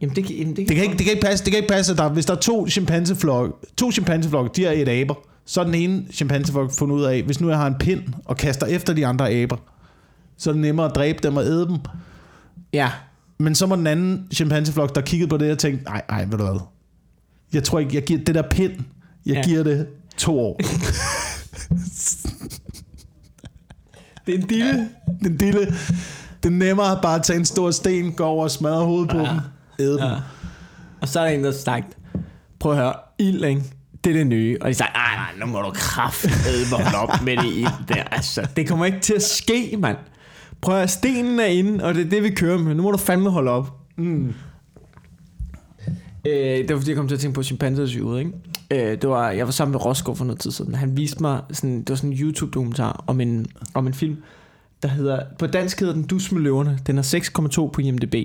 [0.01, 1.73] Jamen, det, kan- jamen, det, Det kan ikke, det kan ikke passe, det kan ikke
[1.73, 5.13] passe at der, hvis der er to chimpanseflokke, to chimpanseflokke, de er et aber,
[5.45, 8.37] så er den ene chimpanseflok fundet ud af, hvis nu jeg har en pind og
[8.37, 9.57] kaster efter de andre aber,
[10.37, 11.77] så er det nemmere at dræbe dem og æde dem.
[12.73, 12.89] Ja,
[13.39, 16.37] Men så må den anden chimpanseflok, der kiggede på det og tænkte, nej, nej, ved
[16.37, 16.59] du hvad,
[17.53, 18.71] jeg tror ikke, jeg giver det der pind,
[19.25, 19.33] jeg Ja.
[19.39, 19.41] ja.
[19.47, 20.59] giver det to år.
[24.27, 24.89] det er en dille.
[25.23, 25.59] Den lille,
[26.43, 29.17] det er nemmere bare at tage en stor sten, gå over og smadre hovedet på
[29.17, 29.23] Ja.
[29.29, 29.39] dem,
[29.79, 29.99] æde dem.
[29.99, 30.15] Ja.
[31.01, 31.97] Og så er der en, der har sagt,
[32.59, 33.63] prøv at høre, ild, ikke?
[34.03, 34.57] det er det nye.
[34.61, 38.03] Og de sagde, nej, nej, nu må du kraftedme holde op med det ild der.
[38.03, 39.97] Altså, det kommer ikke til at ske, mand.
[40.61, 42.75] Prøv at høre, stenen er inde, og det er det, vi kører med.
[42.75, 43.73] Nu må du fandme holde op.
[43.97, 44.33] Mm.
[46.25, 48.31] Øh, det var fordi, jeg kom til at tænke på chimpansersyget, ikke?
[48.71, 50.75] Øh, det var, jeg var sammen med Rosgaard for noget tid siden.
[50.75, 54.17] Han viste mig, sådan, det var sådan en YouTube-dokumentar om en, om en film,
[54.83, 56.79] der hedder, på dansk hedder den Dus med løverne.
[56.87, 58.15] Den er 6,2 på IMDb.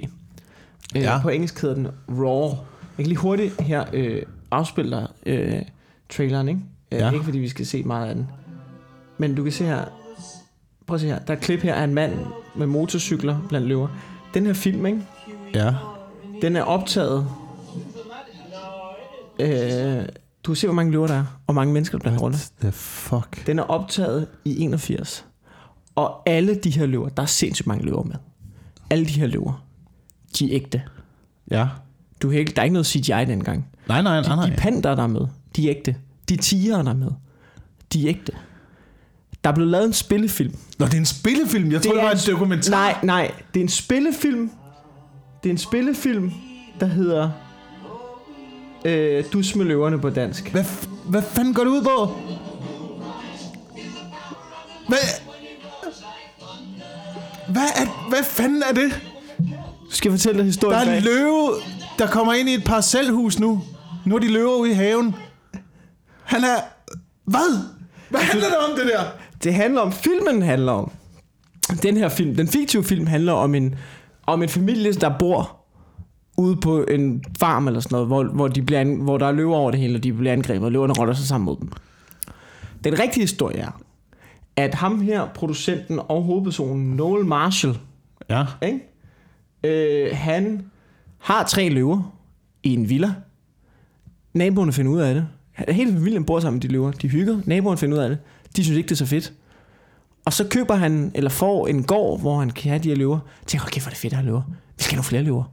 [0.97, 1.19] Øh, Ja.
[1.23, 2.49] På engelsk hedder den Raw.
[2.49, 2.57] Jeg
[2.99, 5.63] kan lige hurtigt her øh, afspille dig øh,
[6.11, 6.61] traileren, ikke?
[6.93, 7.11] Øh, Ja.
[7.11, 8.29] Ikke fordi vi skal se meget af den.
[9.19, 9.85] Men du kan se her,
[10.87, 12.13] prøv at se her, der er et klip her af en mand
[12.57, 13.89] med motorcykler blandt løver.
[14.35, 15.03] Den her film, ikke?
[15.55, 15.75] Ja.
[16.43, 17.27] Den er optaget.
[19.41, 20.03] Øh,
[20.45, 22.51] du kan se, hvor mange løver der er, og mange mennesker, der bliver rundt.
[22.61, 23.47] The fuck?
[23.47, 25.25] Den er optaget i 81.
[25.95, 28.15] Og alle de her løver, der er sindssygt mange løver med.
[28.91, 29.65] Alle de her løver,
[30.39, 30.83] de er ægte.
[31.51, 31.69] Ja.
[32.23, 33.67] Du kan ikke, der er ikke noget CGI dengang.
[33.89, 34.47] Nej, nej, nej, nej.
[34.47, 35.97] De panter, der er med, de er ægte.
[36.29, 37.11] De tiger, der er med,
[37.93, 38.33] de er ægte.
[39.45, 40.55] Der er blevet lavet en spillefilm.
[40.79, 41.73] Nå, det er en spillefilm.
[41.73, 42.71] Jeg tror, det, det var er en dokumentar.
[42.71, 43.35] Nej, nej.
[43.55, 44.51] Det er en spillefilm.
[45.43, 46.33] Det er en spillefilm,
[46.81, 47.31] der hedder
[48.85, 50.51] øh, Dus med løverne på dansk.
[50.51, 50.65] Hvad,
[51.09, 52.19] hvad fanden går det ud på?
[54.89, 54.99] Hvad?
[57.49, 59.12] Hvad, er, hvad fanden er det?
[59.93, 60.99] Skal jeg fortælle dig Der historien er bag.
[60.99, 61.51] en løve,
[61.99, 63.63] der kommer ind i et parcelhus nu.
[64.05, 65.15] Nu er de løver ude i haven.
[66.25, 66.57] Han er...
[67.25, 67.59] Hvad?
[68.11, 69.01] Hvad handler det om, det der?
[69.45, 70.91] Det handler om, filmen handler om.
[71.83, 73.75] Den her film, den fiktive film handler om en,
[74.27, 75.57] om en familie, der bor
[76.37, 79.33] ude på en farm eller sådan noget, hvor, hvor, de bliver, an- hvor der er
[79.33, 81.73] løver over det hele, og de bliver angrebet, og løverne rotter sig sammen mod dem.
[82.85, 83.81] Den rigtige historie er,
[84.57, 87.79] at ham her, producenten og hovedpersonen, Noel Marshall,
[88.31, 88.45] Ja.
[88.63, 88.92] ikke?
[89.65, 90.65] Øh, han
[91.19, 92.17] har tre løver
[92.63, 93.15] i en villa.
[94.35, 95.29] Naboerne finder ud af det.
[95.69, 96.91] Hele familien bor sammen med de løver.
[96.91, 97.41] De hygger.
[97.45, 98.19] Naboerne finder ud af det.
[98.57, 99.33] De synes ikke, det er så fedt.
[100.25, 103.19] Og så køber han, eller får en gård, hvor han kan have de her løver.
[103.47, 104.43] Tænker, okay, hvor er det fedt at have løver.
[104.77, 105.45] Vi skal have nogle flere løver.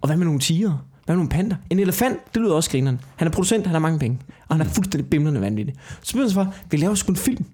[0.00, 0.86] Og hvad med nogle tiger?
[1.04, 1.56] Hvad med nogle panter?
[1.70, 3.00] En elefant, det lyder også grineren.
[3.16, 4.18] Han er producent, han har mange penge.
[4.48, 5.74] Og han er fuldstændig bimlende vanvittig.
[6.02, 7.44] Så begynder han for, vi laver sgu en film.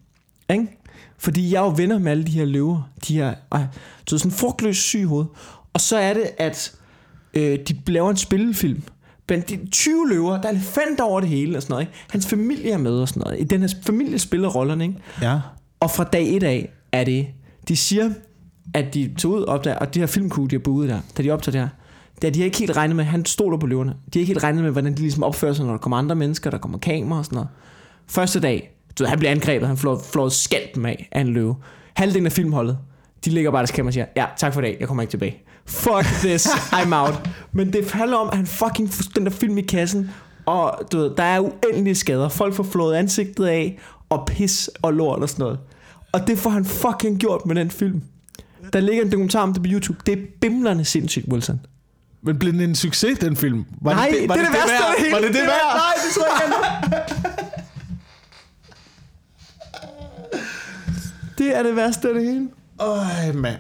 [0.51, 0.79] Ikke?
[1.19, 2.91] Fordi jeg er jo venner med alle de her løver.
[3.09, 3.61] De her, øh,
[4.07, 5.25] så sådan en frugtløs syg hoved.
[5.73, 6.75] Og så er det, at
[7.35, 8.83] øh, de laver en spillefilm.
[9.27, 11.83] Blandt de 20 løver, der er elefanter over det hele og sådan noget.
[11.83, 11.93] Ikke?
[12.11, 13.41] Hans familie er med og sådan noget.
[13.41, 14.97] I den her familie spiller rollerne, ikke?
[15.23, 15.41] Ja.
[15.81, 17.27] Og fra dag et af er det,
[17.69, 18.11] de siger,
[18.75, 21.23] at de tog ud og opdager, og de her filmcrew, de har boet der, da
[21.23, 21.69] de optager det her,
[22.23, 23.91] det er, de har ikke helt regnet med, han stoler på løverne.
[23.91, 26.15] De har ikke helt regnet med, hvordan de ligesom opfører sig, når der kommer andre
[26.17, 27.49] mennesker, der kommer kamera og sådan noget.
[28.07, 31.57] Første dag, du ved, han bliver angrebet, han får flået skalpen af af en løve.
[31.95, 32.79] Halvdelen af filmholdet,
[33.25, 35.11] de ligger bare deres kamera og siger, ja, tak for i dag, jeg kommer ikke
[35.11, 35.43] tilbage.
[35.67, 37.29] Fuck this, I'm out.
[37.53, 40.11] Men det handler om, at han fucking den der film i kassen,
[40.47, 42.29] og du ved, der er uendelige skader.
[42.29, 45.59] Folk får flået ansigtet af, og pis og lort og sådan noget.
[46.13, 48.03] Og det får han fucking gjort med den film.
[48.73, 49.99] Der ligger en dokumentar om det på YouTube.
[50.07, 51.61] Det er bimlerne sindssygt, Wilson.
[52.23, 53.65] Men blev den en succes, den film?
[53.81, 54.95] Var Nej, var det er det værste værd?
[54.99, 55.13] af det.
[55.13, 55.75] Var det det værd?
[55.75, 57.13] Nej, det tror jeg ikke.
[61.39, 62.49] det er det værste af det hele.
[62.79, 63.57] Øj, mand.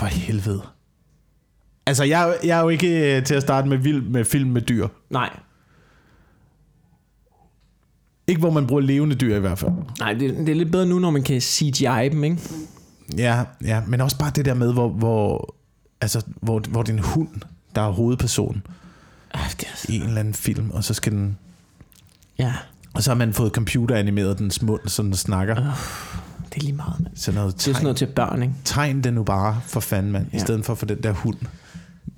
[0.00, 0.62] For helvede.
[1.86, 4.24] Altså, jeg, er jo- jeg er jo ikke øh, til at starte med vild med
[4.24, 4.88] film med dyr.
[5.10, 5.30] Nej,
[8.26, 9.72] Ikke hvor man bruger levende dyr i hvert fald.
[9.98, 12.38] nej det, det er lidt bedre nu, når man kan CGI dem, ikke?
[13.16, 15.54] Ja, ja, men også bare det der med, hvor, hvor,
[16.00, 17.28] altså, hvor, hvor det er en hund,
[17.74, 18.62] der er hovedperson
[19.34, 19.50] Ah,
[19.88, 21.38] i en eller anden film, og så skal den...
[22.38, 22.54] ja,
[22.94, 25.54] Og så har man fået computeranimeret dens mund, så den snakker.
[26.54, 27.16] Det er lige meget, mand.
[27.16, 28.54] Så noget Det er sådan tegn, noget til børn, ikke?
[28.64, 30.26] tegn det nu bare for fanden, mand.
[30.32, 30.36] Ja.
[30.36, 31.48] I stedet for for den der hund Jeg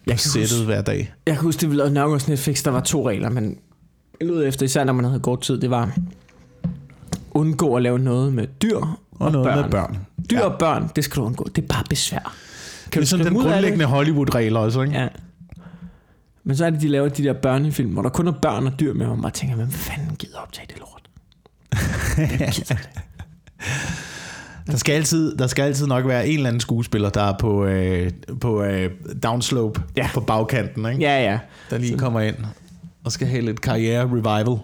[0.04, 1.12] på kan sættet huske- hver dag.
[1.26, 3.56] Jeg kan huske, det vi lavede Nørgaards Netflix, der var to regler, men
[4.20, 5.98] lød efter, især når man havde kort tid, det var
[7.30, 9.60] undgå at lave noget med dyr og, Og noget børn.
[9.62, 9.98] med børn.
[10.30, 10.44] Dyr Ja.
[10.44, 11.46] og børn, det skal du undgå.
[11.56, 12.34] Det er bare besvær.
[12.94, 13.42] Det er sådan den det?
[13.42, 14.94] grundlæggende Hollywood-regler også, ikke?
[14.98, 15.08] Ja.
[16.44, 18.80] Men så er det, de laver de der børnefilm, hvor der kun er børn og
[18.80, 21.02] dyr med, og man tænker, hvem fanden gider optage det lort?
[24.66, 27.64] Der skal, altid, der skal altid nok være en eller anden skuespiller, der er på,
[27.64, 28.90] øh, på øh,
[29.22, 30.08] downslope, Ja.
[30.14, 31.00] på bagkanten, ikke?
[31.00, 31.38] Ja, ja.
[31.70, 32.36] der lige kommer ind
[33.04, 34.58] og skal have lidt karriere revival.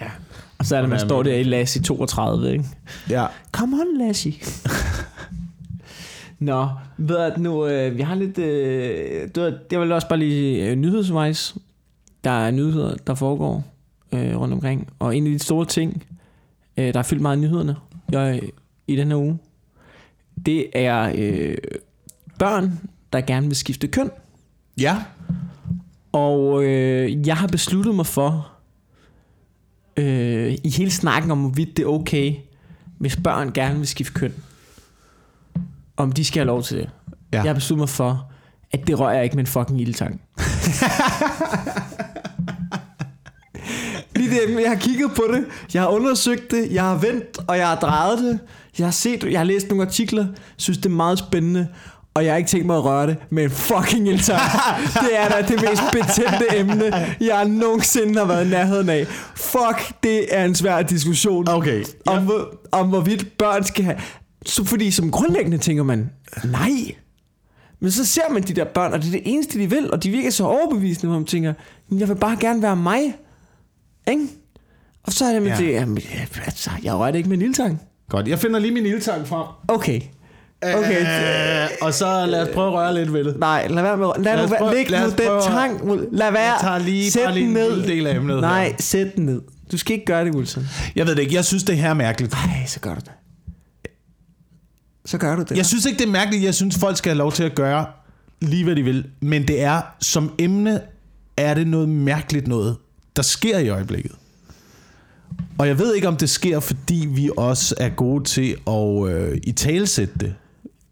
[0.00, 0.10] ja.
[0.58, 2.64] Og så er det, man står der i Lassie 32, ikke?
[3.10, 3.26] Ja.
[3.52, 4.32] Come on, Lassie.
[6.38, 6.68] Nå,
[6.98, 10.66] ved at nu, øh, vi har lidt, øh, du ved, det vil også bare lige
[10.70, 11.54] øh, nyhedsvejs.
[12.24, 13.64] Der er nyheder, der foregår
[14.12, 14.88] øh, rundt omkring.
[14.98, 16.04] Og en af de store ting,
[16.76, 17.76] øh, der er fyldt meget i nyhederne
[18.12, 18.40] jeg,
[18.86, 19.38] i den her uge,
[20.46, 21.56] det er øh,
[22.38, 22.80] børn,
[23.12, 24.10] der gerne vil skifte køn.
[24.80, 25.02] Ja.
[26.12, 28.52] Og øh, jeg har besluttet mig for,
[29.96, 32.34] øh, i hele snakken om, hvorvidt det er okay,
[32.98, 34.34] hvis børn gerne vil skifte køn,
[35.96, 36.90] om de skal have lov til det.
[37.32, 37.36] Ja.
[37.36, 38.30] Jeg har besluttet mig for,
[38.72, 40.20] at det rører jeg ikke med en fucking ildtang.
[44.32, 47.68] Det, jeg har kigget på det, jeg har undersøgt det, jeg har vendt, og jeg
[47.68, 48.38] har drejet det.
[48.78, 51.68] Jeg har set, jeg har læst nogle artikler, synes det er meget spændende,
[52.14, 54.40] og jeg har ikke tænkt mig at røre det med en fucking ildtang.
[55.02, 59.06] det er da det mest betændte emne, jeg nogensinde har været i nærheden af.
[59.36, 61.84] Fuck, det er en svær diskussion Okay.
[62.06, 63.96] om, hvor, om hvorvidt børn skal have...
[64.46, 66.10] Så fordi som grundlæggende tænker man,
[66.44, 66.70] nej.
[67.80, 70.02] Men så ser man de der børn, og det er det eneste, de vil, og
[70.02, 71.52] de virker så overbevisende, hvor man tænker,
[71.88, 73.14] "Men jeg vil bare gerne være mig.
[74.10, 74.26] Ikke?
[75.02, 75.56] Og så er det med Ja.
[75.56, 75.98] det, jamen,
[76.44, 77.80] altså, jeg rører det ikke med en ildtang.
[78.08, 79.46] Godt, jeg finder lige min ildtang frem.
[79.68, 80.00] Okay.
[80.62, 81.00] Okay.
[81.62, 83.38] Øh, og så lad os prøve at røre lidt ved det.
[83.38, 84.74] Nej, lad være med Lad, Lad nu prøve-.
[84.74, 85.82] Læg lad nu den tang.
[85.82, 86.06] ud.
[86.12, 86.42] Lad være.
[86.42, 87.82] Jeg tager lige- Sæt bare lige den en ned.
[87.86, 88.40] del af emnet her.
[88.40, 89.42] Nej, sæt den ned.
[89.72, 90.64] Du skal ikke gøre det, Wilson.
[90.96, 92.32] Jeg ved det ikke, jeg synes det her er mærkeligt.
[92.32, 93.10] Nej, så gør du det.
[95.06, 95.56] Så gør du det.
[95.56, 96.44] Jeg synes ikke, det er mærkeligt.
[96.44, 97.86] Jeg synes, folk skal have lov til at gøre
[98.40, 99.06] lige, hvad de vil.
[99.20, 100.80] Men det er, som emne,
[101.36, 102.76] er det noget mærkeligt noget,
[103.16, 104.12] der sker i øjeblikket.
[105.58, 109.38] Og jeg ved ikke, om det sker, fordi vi også er gode til at øh,
[109.44, 110.34] i talesætte det.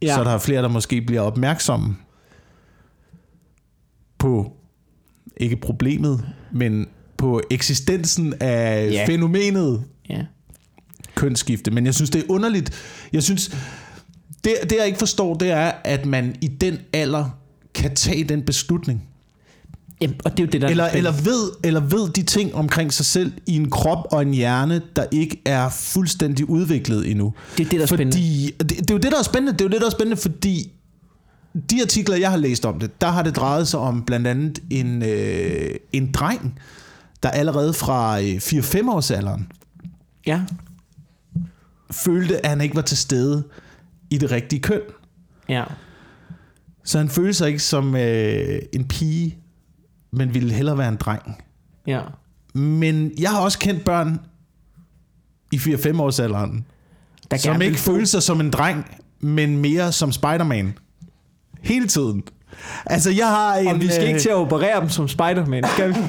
[0.02, 0.14] Ja.
[0.14, 1.96] Så der er flere, der måske bliver opmærksomme
[4.18, 4.52] på,
[5.37, 9.06] ikke problemet, men på eksistensen af Ja.
[9.09, 10.24] fænomenet Ja.
[11.14, 11.70] kønsskifte.
[11.70, 12.70] Men jeg synes, det er underligt.
[13.12, 13.48] Jeg synes,
[14.44, 17.38] det, det jeg ikke forstår, det er, at man i den alder
[17.74, 19.09] kan tage den beslutning.
[20.00, 22.54] Jamen, og det er jo det, der Eller, er eller, ved, eller ved de ting
[22.54, 27.34] omkring sig selv i en krop og en hjerne, der ikke er fuldstændig udviklet endnu.
[27.58, 28.12] Det er det, der er spændende.
[28.12, 29.52] fordi, det, det er jo det, der er spændende.
[29.52, 30.72] Det er jo det, der er spændende, fordi
[31.70, 34.58] de artikler, jeg har læst om det, der har det drejet sig om blandt andet
[34.70, 36.58] en, øh, en dreng,
[37.22, 39.48] der allerede fra øh, 4-5 års alderen
[40.26, 40.40] Ja.
[41.90, 43.44] følte, at han ikke var til stede
[44.10, 44.80] i det rigtige køn.
[45.48, 45.64] Ja.
[46.84, 49.38] Så han følte sig ikke som øh, en pige,
[50.12, 51.42] men ville hellere være en dreng.
[51.87, 52.01] Ja.
[52.55, 54.20] Men jeg har også kendt børn
[55.53, 56.64] i 4-5 års alderen,
[57.31, 58.85] Der som gerne ikke følte sig som en dreng,
[59.20, 60.79] men mere som Spider-Man.
[61.62, 62.23] Hele tiden.
[62.87, 63.66] Altså, jeg har en...
[63.66, 66.01] Og vi skal øh, ikke til at operere dem som Spider-Man, skal vi?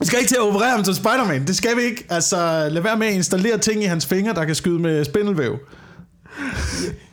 [0.00, 1.46] vi skal ikke til at operere ham som Spider-Man.
[1.46, 2.04] Det skal vi ikke.
[2.08, 5.58] Altså, lad være med at installere ting i hans fingre, der kan skyde med spindelvæv.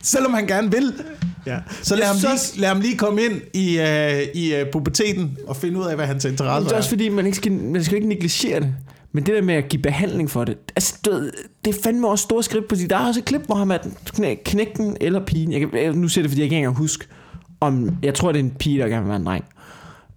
[0.02, 0.92] Selvom han gerne vil.
[1.46, 1.58] Ja.
[1.82, 5.56] Så lad, ham lige, lad ham lige komme ind i, uh, i uh, puberteten og
[5.56, 6.76] finde ud af, hvad hans Det interesse er er.
[6.76, 8.74] også fordi, man, ikke skal, man skal ikke negligere det.
[9.12, 11.32] Men det der med at give behandling for det, altså, ved,
[11.64, 12.90] det er fandme også store skridt på sig.
[12.90, 15.52] Der er også et klip, hvor ham er den knæ- knægten eller pigen.
[15.52, 17.06] Jeg kan, nu jeg det, fordi jeg ikke engang huske,
[17.60, 19.44] om, jeg tror, det er en pige, der gerne vil være en dreng,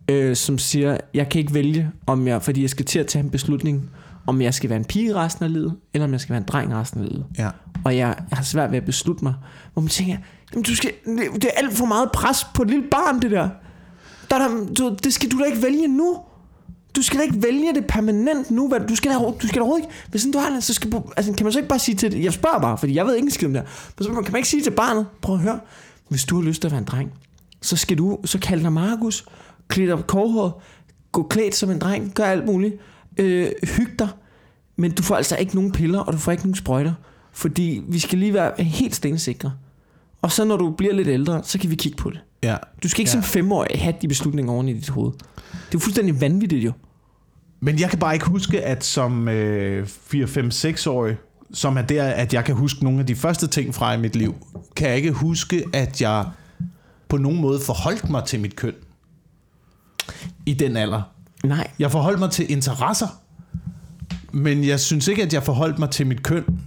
[0.09, 3.23] øh, som siger, jeg kan ikke vælge, om jeg, fordi jeg skal til at tage
[3.23, 3.89] en beslutning,
[4.27, 6.47] om jeg skal være en pige resten af livet, eller om jeg skal være en
[6.47, 7.25] dreng resten af livet.
[7.38, 7.49] Ja.
[7.86, 9.33] Og jeg, jeg har svært ved at beslutte mig,
[9.73, 10.17] hvor man tænker,
[10.53, 13.49] jamen, du skal, det, er alt for meget pres på et lille barn, det der.
[14.29, 16.17] der, er der du, det skal du da ikke vælge nu.
[16.95, 18.67] Du skal da ikke vælge det permanent nu.
[18.67, 19.95] Hvad, du skal da, du skal da overhovedet ikke...
[20.09, 22.12] Hvis sådan, du har det, så skal, altså, kan man så ikke bare sige til
[22.12, 22.23] det...
[22.23, 23.63] Jeg spørger bare, fordi jeg ved ikke skid om det.
[23.97, 25.59] Men så kan man ikke sige til barnet, prøv at høre,
[26.09, 27.13] hvis du har lyst til at være en dreng,
[27.62, 29.25] så skal du så kalde dig Markus,
[29.67, 30.53] klæde dig korthåret,
[31.12, 32.75] gå klædt som en dreng, gør alt muligt,
[33.17, 34.08] øh, hyg dig,
[34.76, 36.93] men du får altså ikke nogen piller, og du får ikke nogen sprøjter,
[37.32, 39.54] fordi vi skal lige være helt stensikre.
[40.21, 42.19] Og så når du bliver lidt ældre, så kan vi kigge på det.
[42.43, 42.56] ja.
[42.84, 43.12] Du skal ikke Ja.
[43.12, 45.12] som femårig have de beslutninger oven i dit hoved.
[45.71, 46.71] Det er fuldstændig vanvittigt jo.
[47.60, 51.17] Men jeg kan bare ikke huske, at som øh, 4-5-6-årig,
[51.54, 54.15] som er der, at jeg kan huske nogle af de første ting fra i mit
[54.15, 54.36] liv,
[54.76, 56.26] kan jeg ikke huske, at jeg
[57.10, 58.73] på nogen måde forholdt mig til mit køn
[60.45, 61.02] i den alder.
[61.43, 61.71] Nej.
[61.79, 63.08] Jeg forholdt mig til interesser,
[64.32, 66.60] men jeg synes ikke, at jeg forholdt mig til mit køn,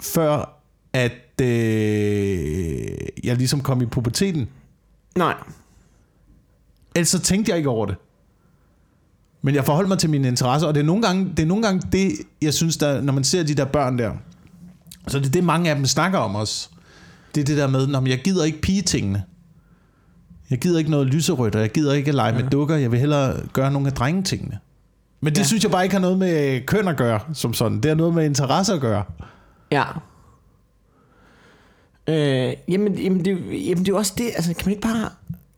[0.00, 0.58] før
[0.92, 1.48] at øh,
[3.24, 4.48] jeg ligesom kom i puberteten.
[5.16, 5.34] Nej.
[6.94, 7.96] Ellers så tænkte jeg ikke over det.
[9.42, 11.62] Men jeg forholder mig til mine interesser, og det er nogle gange det, er nogle
[11.62, 14.12] gange det jeg synes, der, når man ser de der børn der,
[15.08, 16.70] så det er det, mange af dem snakker om os.
[17.34, 19.22] Det er det der med, når jeg gider ikke pigetingene.
[20.52, 22.40] Jeg gider ikke noget lyserødt, og jeg gider ikke at lege ja.
[22.42, 22.76] med dukker.
[22.76, 24.58] Jeg vil hellere gøre nogle af drengetingene.
[25.20, 25.44] Men det Ja.
[25.44, 27.76] synes jeg bare ikke har noget med køn at gøre, som sådan.
[27.80, 29.04] Det har noget med interesse at gøre.
[29.70, 29.84] Ja.
[32.08, 33.30] Øh, jamen, jamen, det,
[33.68, 35.08] jamen, det er jo også det, altså kan man ikke bare...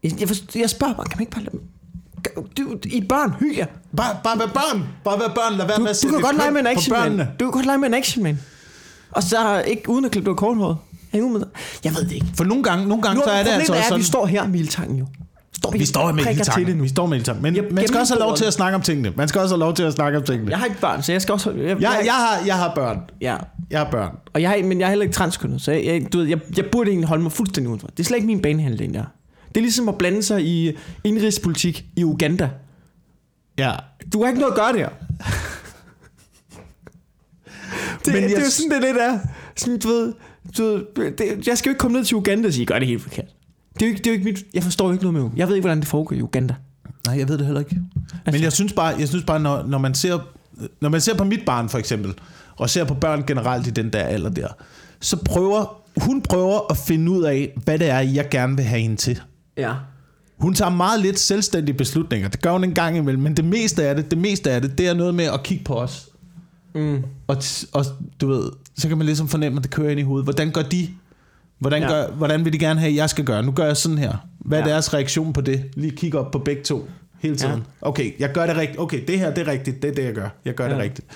[0.02, 1.42] Jeg, jeg, forstår, jeg spørger bare, kan man ikke bare...
[1.44, 1.58] lade-
[2.58, 3.66] Du, I børn, hygge jer.
[3.96, 4.82] Bare, bare være børn.
[5.04, 5.58] Bare være børn.
[5.58, 7.18] Lad være Du, med at du kan godt lege med en action man.
[7.40, 8.38] Du kan godt lege med en action man.
[9.10, 10.76] Og så ikke uden at klippe dig korthåret.
[11.84, 12.26] Jeg ved det ikke.
[12.36, 13.98] For nogle gange, nogle gange Nu, så er det altså er, også sådan...
[14.00, 15.06] vi står her med ildtangen jo.
[15.56, 16.82] Står Vi står med ildtangen.
[16.82, 17.42] Vi står med ildtangen.
[17.42, 19.12] Men Jeg- man skal også have lov til at snakke om tingene.
[19.16, 20.50] Man skal også have lov til at snakke om tingene.
[20.50, 21.50] Jeg har ikke børn, så jeg skal også...
[21.50, 22.98] Jeg, Jeg, jeg, har, jeg har børn.
[23.20, 23.36] ja.
[23.70, 24.16] Jeg har børn.
[24.34, 26.38] Og jeg, har, men jeg er heller ikke transkønnet, så jeg, jeg, du ved, jeg,
[26.56, 27.88] jeg burde egentlig holde mig fuldstændig udenfor.
[27.88, 29.04] Det er slet ikke min banehandel, der.
[29.48, 30.72] Det er ligesom at blande sig i
[31.04, 32.50] indrigspolitik i Uganda.
[33.58, 33.72] Ja.
[34.12, 34.88] Du har ikke noget at gøre der.
[38.04, 39.18] Det, Men jeg- det er jo sådan, det lidt er.
[39.56, 40.12] Sådan, du ved,
[40.58, 40.62] du
[40.96, 43.02] ved det, jeg skal jo ikke komme ned til Uganda og sige, gør det helt
[43.02, 43.26] forkert.
[43.74, 45.30] Det er jo ikke, det er jo ikke mit, jeg forstår jo ikke noget med
[45.36, 46.54] Jeg ved ikke, hvordan det foregår i Uganda.
[47.06, 47.80] Nej, jeg ved det heller ikke.
[48.26, 50.18] Men jeg synes bare, jeg synes bare når, når, man ser,
[50.80, 52.14] når man ser på mit barn for eksempel,
[52.56, 54.48] og ser på børn generelt i den der alder der,
[55.00, 58.80] så prøver hun prøver at finde ud af, hvad det er, jeg gerne vil have
[58.80, 59.20] hende til.
[59.56, 59.72] Ja.
[60.38, 62.28] Hun tager meget lidt selvstændige beslutninger.
[62.28, 64.78] Det gør hun en gang imellem, men det meste af det, det meste af det,
[64.78, 66.08] det er noget med at kigge på os.
[66.74, 67.02] Mm.
[67.26, 67.36] Og,
[67.72, 67.84] og
[68.20, 70.26] du ved, så kan man ligesom fornemme, at det kører ind i hovedet.
[70.26, 70.88] Hvordan gør de?
[71.58, 71.88] Hvordan, Ja.
[71.88, 73.42] gør, hvordan vil de gerne have, at jeg skal gøre?
[73.42, 74.16] Nu gør jeg sådan her.
[74.38, 74.72] Hvad er Ja.
[74.72, 75.64] deres reaktion på det?
[75.74, 77.58] Lige kigge op på begge to hele tiden.
[77.58, 77.88] Ja.
[77.88, 78.80] Okay, jeg gør det rigtigt.
[78.80, 79.82] Okay, det her det er rigtigt.
[79.82, 80.28] Det er det, jeg gør.
[80.44, 80.64] Jeg gør.
[80.64, 80.70] Ja.
[80.74, 81.06] det rigtigt.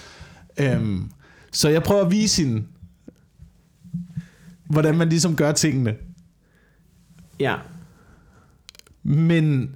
[0.60, 1.10] Øhm,
[1.52, 2.62] så jeg prøver at vise hende,
[4.66, 5.94] hvordan man ligesom gør tingene.
[7.40, 7.54] Ja.
[9.02, 9.70] Men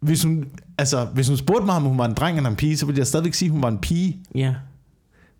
[0.00, 0.44] hvis hun,
[0.78, 2.98] altså, hvis hun spurgte mig, om hun var en dreng eller en pige, så ville
[2.98, 4.18] jeg stadigvæk sige, at hun var en pige.
[4.34, 4.54] Ja.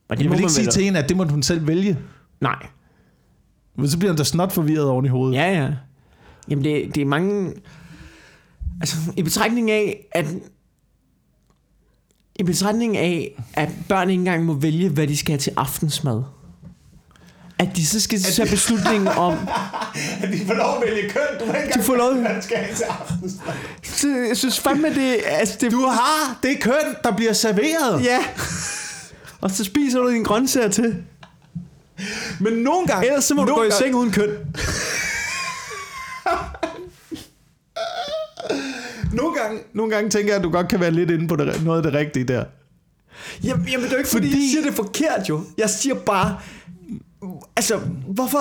[0.08, 1.98] Og Jeg må vil ikke sige vel- til hende, at det måtte hun selv vælge.
[2.40, 2.66] Nej.
[3.78, 5.36] Men så bliver hun da snot forvirret oven i hovedet.
[5.36, 5.68] Ja, ja.
[6.48, 7.52] Jamen, det, det er mange...
[8.80, 10.26] Altså, i betragtning af, at...
[12.38, 16.22] I betragtning af, at børn ikke engang må vælge, hvad de skal have til aftensmad.
[17.58, 19.32] At de så skal tage beslutningen om...
[20.22, 21.22] At de får lov at vælge køn.
[21.40, 22.14] Du må ikke De får lov...
[22.14, 23.52] man skal have til aftensmad.
[23.82, 25.16] Så jeg synes fandme, det...
[25.26, 28.04] Altså, det Du har det køn, der bliver serveret.
[28.04, 28.18] Ja.
[29.40, 31.04] Og så spiser du dine grøntsager til.
[32.40, 33.06] Men nogle gange...
[33.06, 34.30] Ellers så må du gå i gange- seng uden køn.
[39.12, 41.64] Nogle gange, nogle gange tænker jeg, at du godt kan være lidt inde på det,
[41.64, 42.44] noget af det rigtige der.
[43.44, 45.44] Jamen, jamen det er jo ikke fordi, Fordi- jeg siger det forkert jo.
[45.58, 46.38] Jeg siger bare...
[47.56, 48.38] Altså, hvorfor...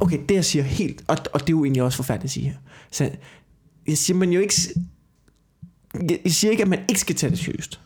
[0.00, 1.04] Okay, det jeg siger helt...
[1.08, 2.54] Og, og det er jo egentlig også forfærdeligt at sige her.
[2.90, 3.10] Så
[3.88, 4.54] jeg siger, man jo ikke...
[6.24, 7.80] jeg siger ikke, at man ikke skal tage det seriøst.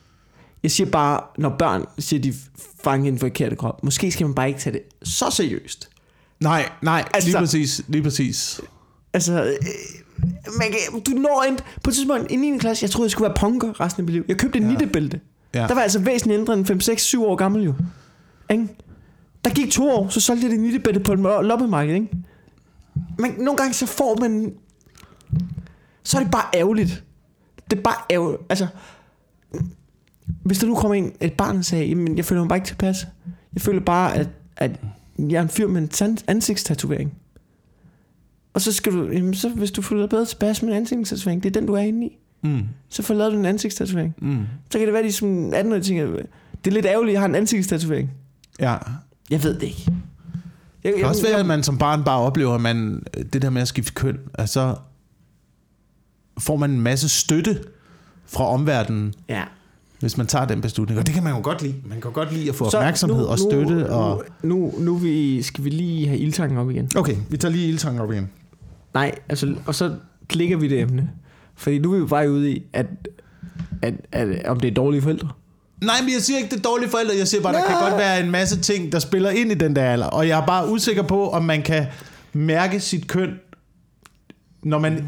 [0.65, 2.35] Jeg siger bare, når børn siger, de
[2.85, 5.89] fanger en forkert krop, måske skal man bare ikke tage det så seriøst.
[6.41, 8.61] Nej, nej, Altså- lige præcis, lige præcis.
[9.13, 9.53] Altså, øh,
[10.59, 12.59] man kan, du når en, på et tidspunkt i 9.
[12.59, 14.25] klasse, jeg troede, jeg skulle være punker resten af mit liv.
[14.29, 14.71] Jeg købte en ja.
[14.71, 15.21] nittebælte.
[15.55, 15.61] Ja.
[15.67, 17.75] Der var altså væsentligt ældre end 5, 6, 7 år gammel jo.
[18.51, 18.69] Ikke?
[19.45, 22.09] Der gik to år, så solgte jeg det nittebælte på et loppemarked, ikke?
[23.19, 24.53] Men nogle gange så får man...
[26.05, 27.05] Så er det bare ærgerligt.
[27.71, 28.43] Det er bare ærgerligt.
[28.49, 28.67] Altså,
[30.27, 32.67] hvis der nu kommer en, et barn og sagde, jamen, jeg føler mig bare ikke
[32.69, 33.07] tilpas.
[33.55, 34.71] Jeg føler bare, at, at
[35.19, 37.15] jeg er en fyr med en ansigtstatovering.
[38.55, 41.43] Og så skal du, jamen, så hvis du føler dig bedre tilpas med en ansigtstatovering,
[41.43, 42.19] det er den, du er inde i.
[42.43, 44.15] Mm, Så får lavet du en ansigtstatovering.
[44.19, 44.47] mm.
[44.71, 46.07] Så kan det være, at de som 18 år tænker,
[46.65, 48.11] det er lidt ærgerligt, at jeg har en ansigtstatovering.
[48.61, 48.77] Ja.
[49.31, 49.83] Jeg ved det ikke.
[50.85, 53.51] Jeg, Det kan også være, at man som barn bare oplever, at man, det der
[53.51, 54.77] med at skifte køn, altså
[56.39, 57.61] får man en masse støtte
[58.27, 59.45] fra omverdenen, Ja.
[60.05, 61.01] Hvis man tager den beslutning.
[61.01, 61.75] Og det kan man jo godt lide.
[61.85, 63.75] Man kan godt lide at få Så opmærksomhed nu, og støtte.
[63.75, 64.25] Nu, og...
[64.43, 66.91] nu, nu, nu vi, skal vi lige have ildtangen op igen.
[66.97, 68.31] Okay, vi tager lige ildtangen op igen.
[68.95, 69.95] Nej, altså, og så
[70.29, 71.11] klikker vi det emne.
[71.57, 72.87] Fordi nu er vi jo bare ude i, at,
[73.83, 75.29] at, at, om det er dårlige forældre.
[75.85, 77.15] Nej, men jeg siger ikke, det er dårlige forældre.
[77.19, 77.67] Jeg siger bare, der Ja.
[77.81, 80.07] kan godt være en masse ting, der spiller ind i den der alder.
[80.07, 81.87] Og jeg er bare usikker på, om man kan
[82.33, 83.31] mærke sit køn,
[84.63, 85.05] når man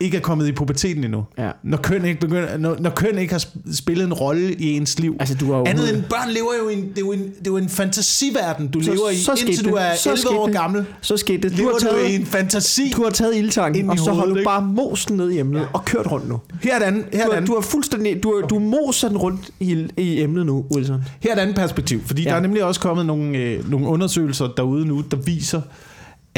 [0.00, 1.24] ikke er kommet i puberteten endnu.
[1.38, 1.50] Ja.
[1.62, 4.98] Når køn ikke, begynder, når, når køn ikke har sp- spillet en rolle i ens
[4.98, 5.16] liv.
[5.20, 5.64] Altså, du har jo...
[5.66, 7.68] Andet end børn lever jo i en, det er jo en, det er jo en
[7.68, 9.82] fantasiverden, du Så- lever i, så indtil du det.
[9.82, 10.54] er Så 11 skete år det.
[10.54, 10.84] gammel.
[11.00, 11.50] Så skete det.
[11.52, 12.92] Du Lever har du i taget, en fantasi.
[12.96, 15.68] du har taget ildtangen, Ind i og så holder du bare mosen ned i emnet
[15.72, 16.40] og kørt rundt nu.
[16.62, 18.22] Her er, andet, her, er Du har, andet, du har fuldstændig...
[18.22, 21.02] Du, har, du moser den rundt i, i emnet nu, Wilson.
[21.20, 22.28] her er et andet perspektiv, fordi Ja.
[22.28, 22.30] ja.
[22.32, 25.60] der er nemlig også kommet nogle, øh, nogle undersøgelser derude nu, der viser,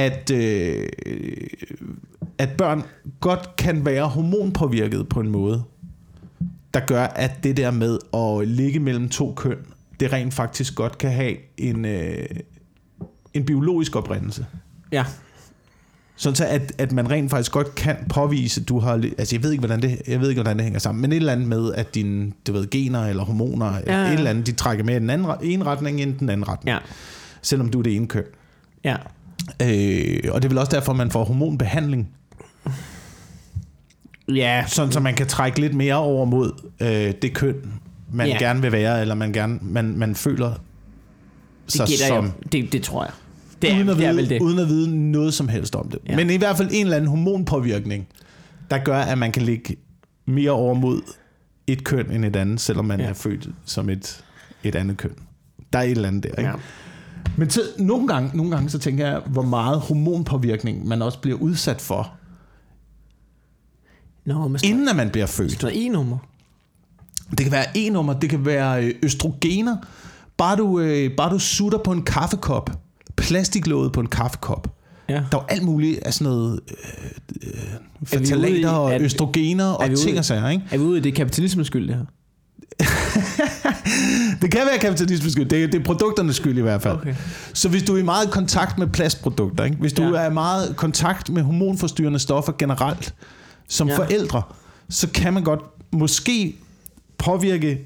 [0.00, 0.88] at, øh,
[2.38, 2.82] at børn
[3.20, 5.62] godt kan være hormonpåvirket på en måde.
[6.74, 9.56] der gør, at det der med at ligge mellem to køn,
[10.00, 12.26] det rent faktisk godt kan have en, øh,
[13.34, 14.46] en biologisk oprindelse.
[14.92, 15.04] Ja.
[16.16, 18.92] Sådan så, at, at man rent faktisk godt kan påvise, at du har...
[19.18, 21.16] Altså, jeg ved ikke, hvordan det, jeg ved ikke, hvordan det hænger sammen, men et
[21.16, 24.46] eller andet med, at dine du ved, gener eller hormoner, ja, Ja, et eller andet,
[24.46, 26.74] de trækker mere i den anden, re- en retning end den anden retning.
[26.74, 26.78] Ja.
[27.42, 28.24] Selvom du er det ene køn.
[28.84, 28.96] Ja.
[29.62, 32.08] Øh, og det er vel også derfor, man får hormonbehandling.
[34.28, 34.64] Ja.
[34.66, 37.72] Sådan, så man kan trække lidt mere over mod øh, det køn,
[38.12, 38.36] man Ja.
[38.38, 40.58] gerne vil være, eller man, gerne, man, man føler Det
[41.72, 42.24] sig gætter som...
[42.24, 42.52] jeg.
[42.52, 43.12] Det, det tror jeg.
[43.62, 44.40] Det er, uden, at det er vide, vel det.
[44.40, 45.98] uden at vide noget som helst om det.
[46.08, 46.16] Ja.
[46.16, 48.06] Men i hvert fald en eller anden hormonpåvirkning,
[48.70, 49.76] der gør, at man kan ligge
[50.26, 51.00] mere over mod
[51.66, 53.06] et køn end et andet, selvom man ja.
[53.06, 54.24] er født som et,
[54.64, 55.14] et andet køn.
[55.72, 56.42] Der er et eller andet der, ikke?
[56.50, 56.52] Ja.
[57.36, 61.38] Men så, nogle, gange, nogle gange så tænker jeg, hvor meget hormonpåvirkning man også bliver
[61.38, 62.12] udsat for,
[64.24, 65.52] Nå, men inden at man bliver født.
[65.52, 66.18] står E-nummer.
[67.30, 69.76] Det kan være E-nummer, det kan være øh, østrogener.
[70.36, 72.70] Bare du, øh, bare du sutter på en kaffekop,
[73.16, 74.76] plastiklåget på en kaffekop.
[75.08, 75.14] Ja.
[75.14, 77.04] Der er jo alt muligt af sådan noget øh,
[77.42, 80.64] øh, fatalater og er- østrogener er og ting og sager, ikke?
[80.70, 82.04] Er vi ude i det er kapitalismens skyld, det her?
[84.42, 85.48] Det kan være kapitalismens skyld.
[85.48, 86.94] Det er, det er produkternes skyld i hvert fald.
[86.96, 87.14] Okay.
[87.54, 89.76] Så hvis du er i meget kontakt med plastprodukter, ikke?
[89.76, 90.08] hvis du Ja.
[90.10, 93.14] er i meget kontakt med hormonforstyrrende stoffer generelt,
[93.68, 93.96] som ja.
[93.98, 94.42] forældre,
[94.88, 95.60] så kan man godt
[95.92, 96.56] måske
[97.18, 97.80] påvirke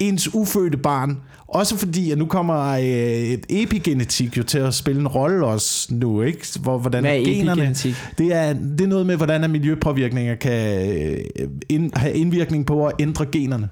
[0.00, 1.20] ens ufødte barn.
[1.52, 5.94] Også fordi, at nu kommer øh, et epigenetik jo til at spille en rolle også
[5.94, 6.46] nu, ikke?
[6.60, 7.94] Hvor, hvordan Hvad er generne, epigenetik?
[8.18, 12.92] det er, det er noget med, hvordan miljøpåvirkninger kan øh, ind, have indvirkning på at
[12.98, 13.68] ændre generne.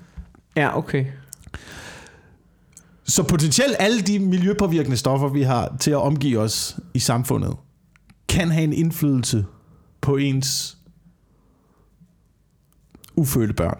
[0.56, 1.04] Ja, okay.
[3.04, 7.56] Så potentielt alle de miljøpåvirkende stoffer, vi har til at omgive os i samfundet,
[8.28, 9.44] kan have en indflydelse
[10.00, 10.78] på ens
[13.16, 13.78] ufødte børn.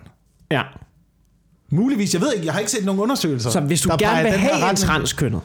[0.51, 0.63] Ja.
[1.71, 3.51] Muligvis, jeg ved ikke, jeg har ikke set nogen undersøgelser.
[3.51, 5.41] Så hvis du der gerne vil have en transkønnet,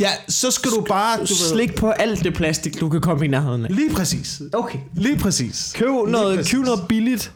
[0.00, 1.16] Ja, så skal du bare...
[1.16, 3.74] Du ved, slik på alt det plastik, du kan komme i nærheden af.
[3.74, 4.42] Lige præcis.
[4.52, 4.78] Okay.
[4.94, 5.72] Lige præcis.
[5.76, 7.32] Køb noget, køb noget billigt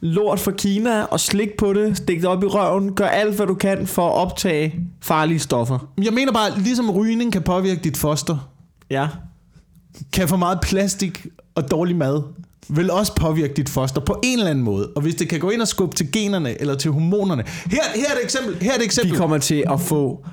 [0.00, 3.46] lort fra Kina, og slik på det, stik det op i røven, gør alt, hvad
[3.46, 5.88] du kan for at optage farlige stoffer.
[6.02, 8.50] Jeg mener bare, ligesom rygning kan påvirke dit foster,
[8.90, 9.08] Ja.
[10.12, 12.22] kan for meget plastik og dårlig mad
[12.68, 14.88] vil også påvirke dit foster på en eller anden måde.
[14.96, 17.42] Og hvis det kan gå ind og skubbe til generne eller til hormonerne.
[17.70, 18.56] Her, her er et eksempel.
[18.62, 19.16] Her er et Vi eksempel.
[19.16, 20.26] kommer til at få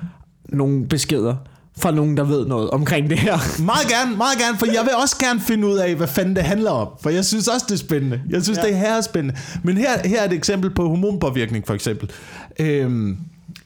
[0.48, 1.34] nogle beskeder
[1.78, 3.62] fra nogen, der ved noget omkring det her.
[3.62, 6.44] Meget gerne, meget gerne, for jeg vil også gerne finde ud af, hvad fanden det
[6.44, 6.88] handler om.
[7.02, 8.20] For jeg synes også, det er spændende.
[8.30, 8.62] Jeg synes, Ja.
[8.66, 8.70] ja.
[8.72, 9.40] det her er spændende.
[9.62, 12.10] Men her, her er et eksempel på hormonpåvirkning, for eksempel.
[12.60, 13.16] Øhm,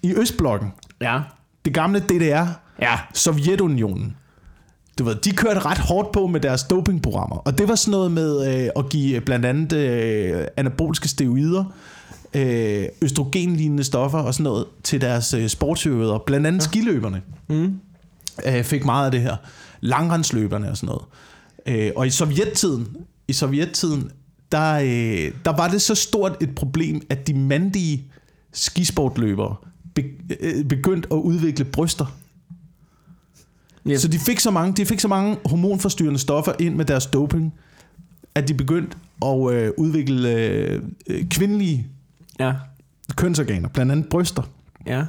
[0.03, 0.69] I Østblokken,
[1.01, 1.21] Ja.
[1.65, 2.47] det gamle DDR,
[2.83, 2.99] Ja.
[3.15, 4.17] Sovjetunionen,
[4.99, 7.36] du ved, de kørte ret hårdt på med deres dopingprogrammer.
[7.36, 11.64] Og det var sådan noget med øh, at give blandt andet øh, anaboliske steroider,
[12.34, 16.20] øh, østrogenlignende stoffer og sådan noget til deres øh, sportsøvere.
[16.26, 16.64] Blandt andet ja.
[16.64, 17.80] skiløberne Mm.
[18.47, 19.36] øh, fik meget af det her.
[19.80, 21.03] Langrendsløberne og sådan noget.
[21.66, 22.88] Øh, og i sovjettiden,
[23.28, 24.11] i sovjettiden
[24.53, 28.05] der, øh, der var det så stort et problem, at de mandige
[28.53, 29.57] skisportløbere
[29.95, 30.03] be,
[30.40, 32.07] øh, begyndte at udvikle bryster.
[33.87, 33.99] Yep.
[33.99, 37.55] Så de fik så mange, de fik så mange hormonforstyrrende stoffer ind med deres doping,
[38.35, 41.87] at de begyndte at øh, udvikle øh, øh, kvindelige
[42.39, 42.53] Ja.
[43.16, 44.43] kønsorganer, blandt andet bryster.
[44.87, 45.05] Ja.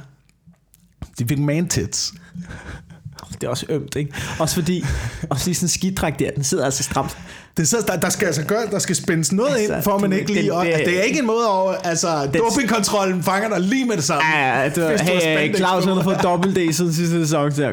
[1.18, 2.14] De fik man tits.
[3.40, 4.12] Det er også ømt, ikke?
[4.38, 4.84] Også fordi,
[5.30, 7.16] også lige sådan en skidtræk der, den sidder altså stramt.
[7.56, 9.98] Det er så, der, der, skal altså gøre, der skal spændes noget Altså, ind, for
[9.98, 10.54] man du- ikke den- lige...
[10.54, 11.72] og, det- det, er ikke en måde over...
[11.72, 12.06] Altså,
[12.38, 14.36] dopingkontrollen fanger dig lige med det samme.
[14.38, 14.88] Ja, du har
[15.38, 17.52] hey, Claus har fået dobbelt D siden sidste sæson.
[17.52, 17.70] Så der.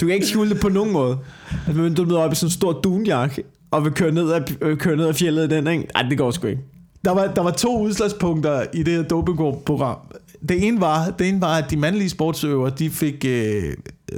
[0.00, 1.18] Du kan ikke skjule det på nogen måde.
[1.66, 3.36] Altså, men du møder op i sådan en stor dunjak,
[3.70, 5.86] og vil køre ned af, øh, køre ned af fjellet den, ikke?
[5.94, 6.62] Ej, det går sgu ikke.
[7.04, 9.96] Der var, der var to udslagspunkter i det her dopingprogram.
[10.48, 13.62] Det ene var, det ene var at de mandlige sportsøvere, de fik øh,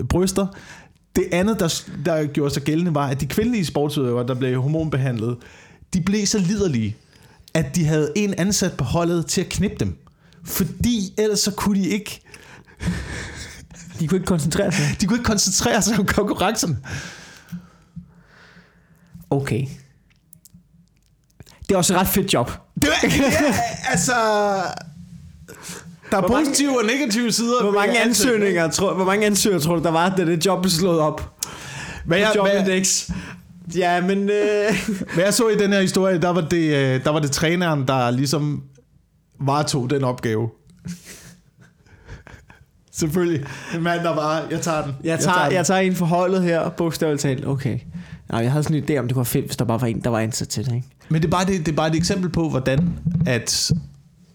[0.08, 0.46] bryster.
[1.16, 5.36] Det andet, der, der gjorde sig gældende, var, at de kvindelige sportsøvere, der blev hormonbehandlet,
[5.94, 6.96] de blev så liderlige,
[7.54, 9.98] at de havde en ansat på holdet til at knippe dem.
[10.44, 12.20] Fordi ellers så kunne de ikke,
[14.00, 14.96] De kunne ikke koncentrere sig.
[15.00, 16.78] de kunne ikke koncentrere sig om konkurrencen.
[19.30, 19.66] Okay.
[21.68, 22.50] Det er også et ret fedt job.
[22.82, 23.58] Det var, ja,
[23.90, 24.14] altså...
[26.10, 27.62] Der er Hvor mange- positive og negative sider.
[27.62, 30.70] Hvor mange ansøgninger, tror, hvor mange ansøgere tror du, der var, da det job blev
[30.70, 31.30] slået op?
[32.04, 33.10] Hvad jeg, hvad, Jobindex.
[33.76, 34.18] Ja, men...
[34.18, 37.30] Øh, hvad jeg så i den her historie, der var det, øh, der var det
[37.30, 38.62] træneren, der ligesom
[39.40, 40.48] varetog den opgave.
[42.92, 43.44] Selvfølgelig.
[43.74, 44.92] En mand, der bare, jeg tager den.
[45.04, 45.52] jeg, tager, den.
[45.52, 47.46] jeg tager en for holdet her, bogstaveligt talt.
[47.46, 47.78] Okay.
[48.30, 49.86] Nej, jeg havde sådan en idé om, det kunne være fedt, hvis der bare var
[49.86, 50.88] en, der var ansat til det, ikke?
[51.08, 53.70] Men det er, bare det, det er bare et eksempel på, hvordan at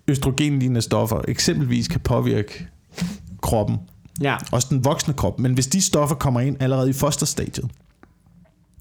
[0.10, 2.68] østrogenlignende stoffer eksempelvis kan påvirke
[3.42, 3.78] kroppen,
[4.22, 4.36] Ja.
[4.52, 7.72] også den voksne krop, men hvis de stoffer kommer ind allerede i fosterstadiet,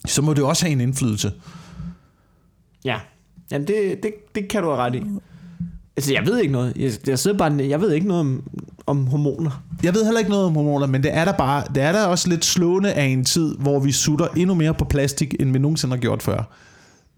[0.07, 1.33] så må det også have en indflydelse.
[2.85, 2.97] Ja.
[3.51, 5.03] Jamen, det, det, det kan du have ret i.
[5.97, 6.73] Altså, jeg ved ikke noget.
[6.77, 7.57] Jeg, jeg sidder bare...
[7.69, 8.43] Jeg ved ikke noget om,
[8.87, 9.63] om hormoner.
[9.83, 12.05] Jeg ved heller ikke noget om hormoner, men det er der bare, det er der
[12.07, 15.59] også lidt slående af en tid, hvor vi sutter endnu mere på plastik, end vi
[15.59, 16.43] nogensinde har gjort før.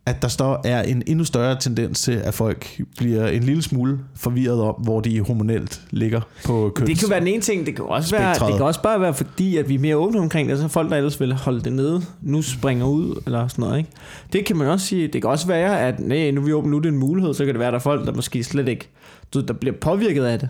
[0.07, 3.99] At der står er en endnu større tendens til, at folk bliver en lille smule
[4.17, 6.91] forvirret om, hvor de hormonelt ligger på køns.
[6.91, 7.67] Det kan være den ene ting.
[7.67, 8.49] Det kan også være, Spektret.
[8.49, 10.91] det kan også bare være fordi, at vi er mere åbne omkring det, så folk,
[10.91, 13.91] der ellers vil holde det nede, nu springer ud, eller sådan noget, ikke?
[14.33, 15.09] Det kan man også sige.
[15.09, 17.35] Det kan også være, at nej, nu er vi åbne, nu er det en mulighed,
[17.35, 18.89] så kan det være, at der er folk, der måske slet ikke,
[19.35, 20.49] du, der bliver påvirket af det.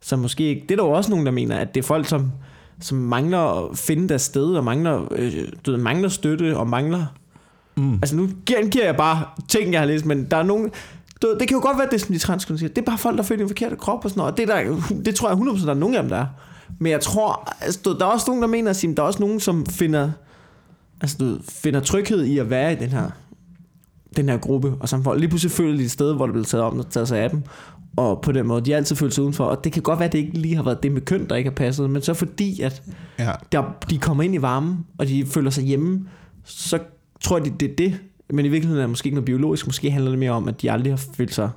[0.00, 2.06] Så måske ikke, det er der jo også nogen, der mener, at det er folk,
[2.08, 2.32] som,
[2.80, 3.38] som mangler
[3.70, 5.32] at finde deres sted, og mangler, øh,
[5.66, 7.06] du ved, mangler støtte, og mangler
[7.76, 7.92] Mm.
[7.94, 10.70] Altså nu giver jeg bare ting, jeg har læst, men der er nogen...
[11.22, 12.68] Du, det kan jo godt være, det som de transkønnede siger.
[12.68, 14.32] Det er bare folk, der føler en forkert krop og sådan noget.
[14.32, 16.26] Og det, der, det tror jeg 100% der er nogen af dem, der er.
[16.78, 19.06] Men jeg tror, altså, du, der er også nogen, der mener at sige, der er
[19.06, 20.10] også nogen, som finder,
[21.00, 23.10] altså, du, finder tryghed i at være i den her,
[24.16, 26.44] den her gruppe, og som folk lige pludselig føler de et sted, hvor det bliver
[26.44, 27.42] taget om og taget sig af dem.
[27.96, 29.44] Og på den måde, de har altid følt sig udenfor.
[29.44, 31.36] Og det kan godt være, at det ikke lige har været det med køn, der
[31.36, 31.90] ikke har passet.
[31.90, 32.82] Men så fordi, at
[33.18, 33.32] Ja.
[33.52, 36.00] der, de kommer ind i varmen, og de føler sig hjemme,
[36.44, 36.78] så
[37.20, 37.98] tror jeg, det er det.
[38.30, 39.66] Men i virkeligheden er det måske ikke noget biologisk.
[39.66, 41.50] Måske handler det mere om, at de aldrig har følt sig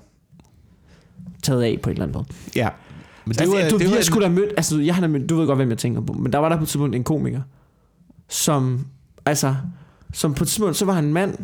[1.43, 2.26] taget af på en eller anden måde.
[2.55, 2.70] ja.
[3.26, 5.07] Men Det altså, jo- du, det vi jo har sgu da mødt, altså jeg har
[5.07, 6.95] mødt, du ved godt, hvem jeg tænker på, men der var der på et tidspunkt
[6.95, 7.41] en komiker,
[8.30, 8.86] som,
[9.26, 9.55] altså,
[10.14, 11.36] som på et tidspunkt, så var han en mand,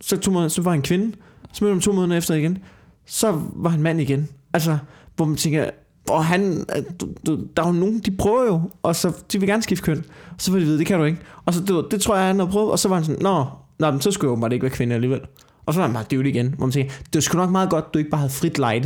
[0.00, 1.12] så, to måneder, så var han en kvinde,
[1.52, 2.58] så mødte han to måneder efter igen,
[3.06, 4.28] så var han mand igen.
[4.52, 4.78] Altså,
[5.16, 5.70] hvor man tænker,
[6.10, 6.64] og han,
[7.00, 9.84] du, du, der er jo nogen, de prøver jo, og så, de vil gerne skifte
[9.84, 11.18] køn, og så vil de vide, det kan du ikke.
[11.44, 13.44] Og så, du, det tror jeg, han har prøvet, og så var han sådan, nå,
[13.78, 15.20] nå men så skulle jeg åbenbart ikke være kvinde alligevel.
[15.66, 17.94] Og så var han bare dødt igen, hvor man tænker, det sgu nok meget godt,
[17.94, 18.82] du ikke bare havde frit lejde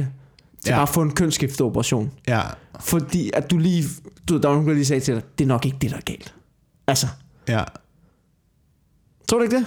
[0.65, 0.75] til Ja.
[0.75, 2.11] bare at få en kønsskifteoperation.
[2.29, 2.41] Ja.
[2.81, 3.85] Fordi at du lige,
[4.29, 5.97] du, der var nogen, der lige sagde til dig, det er nok ikke det, der
[5.97, 6.35] er galt.
[6.87, 7.07] Altså,
[7.49, 7.65] Ja.
[9.29, 9.67] tror du ikke det?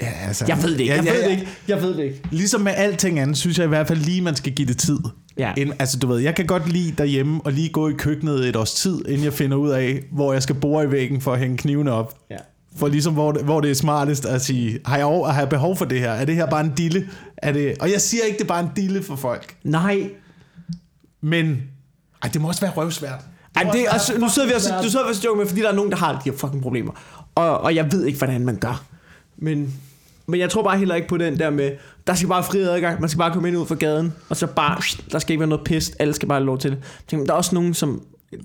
[0.00, 1.24] Ja, altså, Jeg ved det ikke, jeg ja, ved ja.
[1.26, 2.22] det ikke, jeg ved det ikke.
[2.30, 4.98] Ligesom med alting andet, synes jeg i hvert fald lige, man skal give det tid.
[5.38, 5.52] Ja.
[5.56, 8.56] Inden, altså du ved, jeg kan godt lide derhjemme og lige gå i køkkenet et
[8.56, 11.38] års tid, inden jeg finder ud af, hvor jeg skal bore i væggen for at
[11.38, 12.18] hænge knivene op.
[12.30, 12.36] Ja.
[12.76, 15.48] For ligesom, hvor det, hvor det er smartest at sige, har jeg, over, har jeg
[15.48, 16.10] behov for det her?
[16.10, 17.08] Er det her bare en dille?
[17.36, 19.56] Er det, og jeg siger ikke, det er bare en dille for folk.
[19.64, 20.10] Nej.
[21.20, 21.62] Men
[22.22, 23.20] ej, det må også være røvsvært.
[23.56, 25.38] Ej, det, også altså, være nu sidder vi også, du sidder vi også og joker
[25.38, 26.92] med, fordi der er nogen, der har de her fucking problemer.
[27.34, 28.84] Og, og jeg ved ikke, hvordan man gør.
[29.36, 29.74] Men,
[30.26, 31.70] men jeg tror bare heller ikke på den der med,
[32.06, 34.46] der skal bare fri adgang, man skal bare komme ind ud fra gaden, og så
[34.46, 36.80] bare, der skal ikke være noget pist, alle skal bare have lov til det.
[37.10, 38.02] Der er også nogen, som,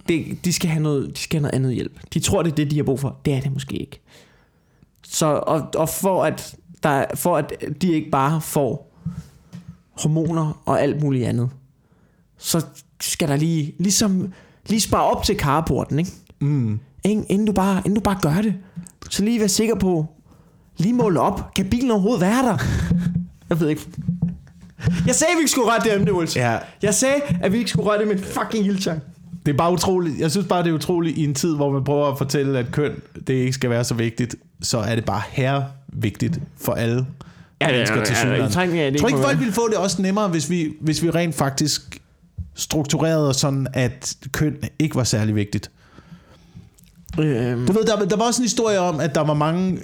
[0.07, 1.99] det, de, skal have noget, de skal have noget andet hjælp.
[2.13, 3.19] De tror, det er det, de har brug for.
[3.25, 4.01] Det er det måske ikke.
[5.07, 8.91] Så, og, og for, at der, for at de ikke bare får
[10.01, 11.49] hormoner og alt muligt andet,
[12.38, 12.65] så
[13.01, 14.34] skal der lige, ligesom,
[14.67, 16.11] lige spare op til carporten, ikke?
[16.39, 16.79] Mm.
[17.03, 17.23] Ikke?
[17.29, 18.55] Inden, du bare, inden du bare gør det.
[19.09, 20.05] Så lige være sikker på,
[20.77, 21.53] lige måle op.
[21.53, 22.57] Kan bilen overhovedet være der?
[23.49, 23.88] Jeg ved ikke.
[25.05, 26.36] Jeg sagde, at vi ikke skulle røre det emne, Ulf.
[26.36, 29.01] Ja, Jeg sagde, at vi ikke skulle røre det med en fucking ildtang.
[29.46, 30.20] Det er bare utroligt.
[30.20, 32.72] Jeg synes bare, det er utroligt i en tid, hvor man prøver at fortælle, at
[32.72, 32.92] køn,
[33.28, 37.06] det ikke skal være så vigtigt, så er det bare her vigtigt for alle
[37.62, 38.16] mennesker til.
[38.28, 41.04] Jeg tror ikke, Jeg tror ikke, folk ville få det også nemmere, hvis vi, hvis
[41.04, 42.02] vi rent faktisk
[42.56, 45.72] strukturerede sådan, at køn ikke var særlig vigtigt.
[47.20, 49.80] Øhm, Du ved, der, der var også en historie om, at der var mange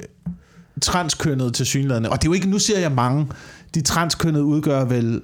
[0.82, 2.06] transkønnede til synligheden.
[2.06, 3.28] Og det er jo ikke, nu siger jeg mange,
[3.76, 5.22] de transkønnede udgør vel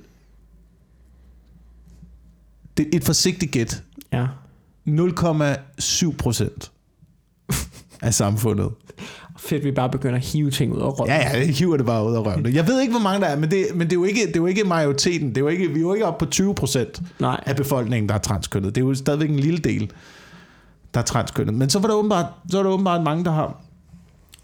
[2.77, 3.83] det er et forsigtigt gæt.
[4.13, 4.27] Ja.
[4.87, 6.71] 0,7 procent
[8.01, 8.71] af samfundet.
[9.37, 11.11] Fedt, vi bare begynder at hive ting ud af røven.
[11.11, 12.53] Ja, ja, hiver det bare ud af røven.
[12.53, 14.35] Jeg ved ikke, hvor mange der er, men det, men det, er, jo ikke, det
[14.35, 15.29] er jo ikke majoriteten.
[15.29, 18.15] Det er jo ikke, vi er jo ikke oppe på 20 procent af befolkningen, der
[18.15, 18.75] er transkønnet.
[18.75, 19.91] Det er jo stadigvæk en lille del,
[20.93, 21.53] der er transkønnet.
[21.53, 23.61] Men så var der åbenbart, så var der åbenbart mange, der har,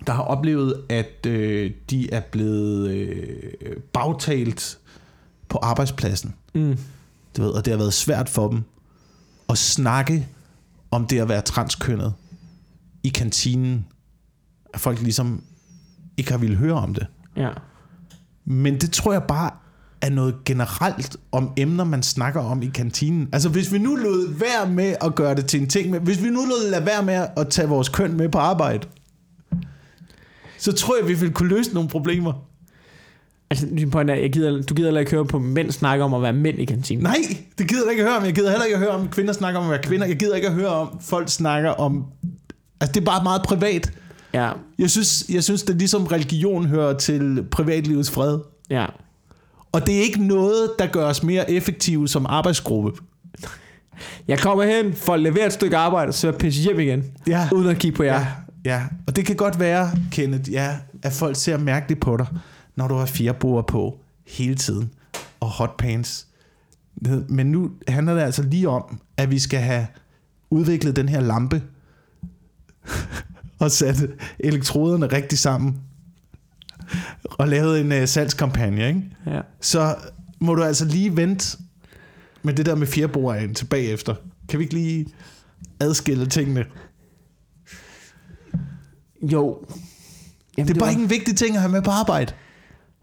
[0.08, 4.78] der har oplevet, at øh, de er blevet øh, bagtalt
[5.50, 6.36] på arbejdspladsen.
[6.54, 6.78] Mm.
[7.38, 8.64] Du ved, og det har været svært for dem
[9.50, 10.28] at snakke
[10.92, 12.14] om det at være transkønnet
[13.04, 13.86] i kantinen.
[14.74, 15.44] At folk ligesom
[16.18, 17.08] ikke har ville høre om det.
[17.36, 17.50] Ja.
[18.46, 19.52] Men det tror jeg bare
[20.02, 23.30] er noget generelt om emner, man snakker om i kantinen.
[23.32, 26.24] Altså hvis vi nu lod være med at gøre det til en ting, med, hvis
[26.24, 28.88] vi nu lod lade være med at tage vores køn med på arbejde,
[30.58, 32.49] så tror jeg, vi ville kunne løse nogle problemer.
[33.52, 36.14] Altså, din point er, jeg gider, du gider heller ikke høre på mænd snakke om
[36.14, 37.04] at være mænd i kantinen.
[37.04, 37.16] Nej,
[37.58, 38.26] det gider jeg ikke at høre om.
[38.26, 40.08] Jeg gider heller ikke at høre om, kvinder snakker om at være kvinder.
[40.08, 42.06] Jeg gider ikke at høre om, folk snakker om...
[42.82, 43.92] Altså det er bare meget privat.
[44.34, 44.52] Ja.
[44.80, 48.40] Jeg synes, jeg synes det er ligesom religion hører til privatlivets fred.
[48.70, 48.86] Ja.
[49.72, 52.92] Og det er ikke noget, der gør os mere effektive som arbejdsgruppe.
[54.28, 57.04] Jeg kommer hen for at levere et stykke arbejde, så jeg pisse hjem igen.
[57.28, 57.50] Ja.
[57.52, 58.20] Uden at kigge på jer.
[58.20, 58.28] Ja,
[58.66, 58.84] ja.
[59.08, 62.28] Og det kan godt være, Kenneth, ja, at folk ser mærkeligt på dig,
[62.80, 64.92] når du har fjerboer på hele tiden.
[65.40, 66.28] Og hotpants.
[67.30, 69.88] Men nu handler det altså lige om, at vi skal have
[70.50, 71.64] udviklet den her lampe,
[73.60, 74.10] og sat
[74.40, 75.82] elektroderne rigtig sammen,
[77.24, 79.04] og lavet en uh, salgskampagne, ikke?
[79.26, 79.42] Ja.
[79.62, 79.96] så
[80.40, 81.58] må du altså lige vente
[82.44, 84.16] med det der med fjerboeren til bagefter.
[84.50, 85.08] Kan vi ikke lige
[85.80, 86.66] adskille tingene?
[89.22, 89.66] Jo.
[90.58, 92.34] Jamen, Det er bare var, ikke en vigtig ting at have med på arbejde.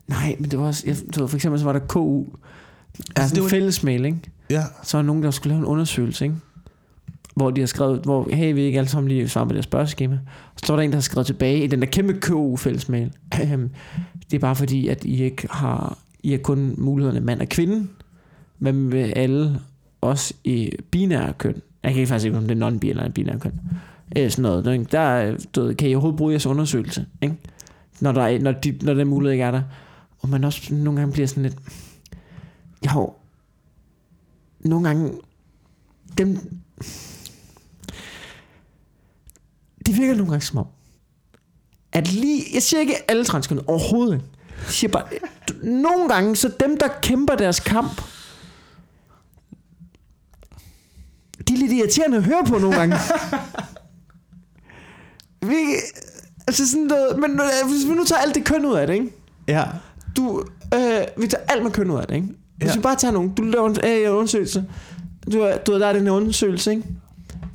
[0.09, 0.82] Nej, men det var også...
[0.86, 2.24] Jeg, du ved, for eksempel så var der KU.
[2.24, 4.18] Altså, altså det var- var en fællesmail, ikke?
[4.50, 4.62] Ja.
[4.82, 6.36] Så var nogen, der skulle lave en undersøgelse, ikke?
[7.34, 10.18] Hvor de har skrevet, hvor, hey, vi ikke alle sammen lige svare på det spørgeskema.
[10.57, 13.12] Så står der en, der har skrevet tilbage i den der kæmpe KU-fællesmail.
[13.42, 13.70] Øhm,
[14.30, 17.86] det er bare fordi, at I ikke har, I har kun mulighederne mand og kvinde.
[18.59, 19.61] Men med alle,
[20.00, 21.54] også i binære køn.
[21.82, 23.52] Jeg kan ikke faktisk ikke, om det er non-bi eller binære køn.
[24.16, 24.72] Øh, sådan noget.
[24.72, 24.84] ikke?
[24.92, 27.34] Der er- du ved, kan I overhovedet bruge jeres undersøgelse, ikke?
[28.00, 29.62] Når, der er, når, de, når den mulighed ikke er der.
[30.26, 31.56] Og man også nogle gange bliver sådan lidt...
[32.86, 33.14] Jo,
[34.60, 35.12] nogle gange,
[36.18, 36.60] dem,
[39.86, 40.66] det virker nogle gange som om,
[41.92, 44.22] at lige, jeg siger ikke alle transkønnede, overhovedet.
[44.48, 45.08] Jeg siger bare,
[45.62, 48.02] nogle gange, så dem, der kæmper deres kamp,
[51.48, 52.96] de er lidt irriterende at høre på nogle gange.
[55.50, 55.56] vi,
[56.46, 58.94] altså sådan noget, men øh, hvis vi nu tager alt det køn ud af det,
[58.94, 59.12] ikke?
[59.48, 59.64] Ja.
[60.16, 60.44] Du,
[60.74, 60.80] øh,
[61.22, 62.28] vi tager alt med køn ud af det, ikke?
[62.56, 62.74] Hvis Ja.
[62.74, 64.64] vi bare tager nogen, du laver en, øh, en undersøgelse,
[65.32, 66.82] du, du der er den undersøgelse, ikke?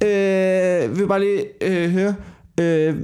[0.03, 2.15] Øh, vi vil bare lige øh, høre,
[2.59, 2.95] øh,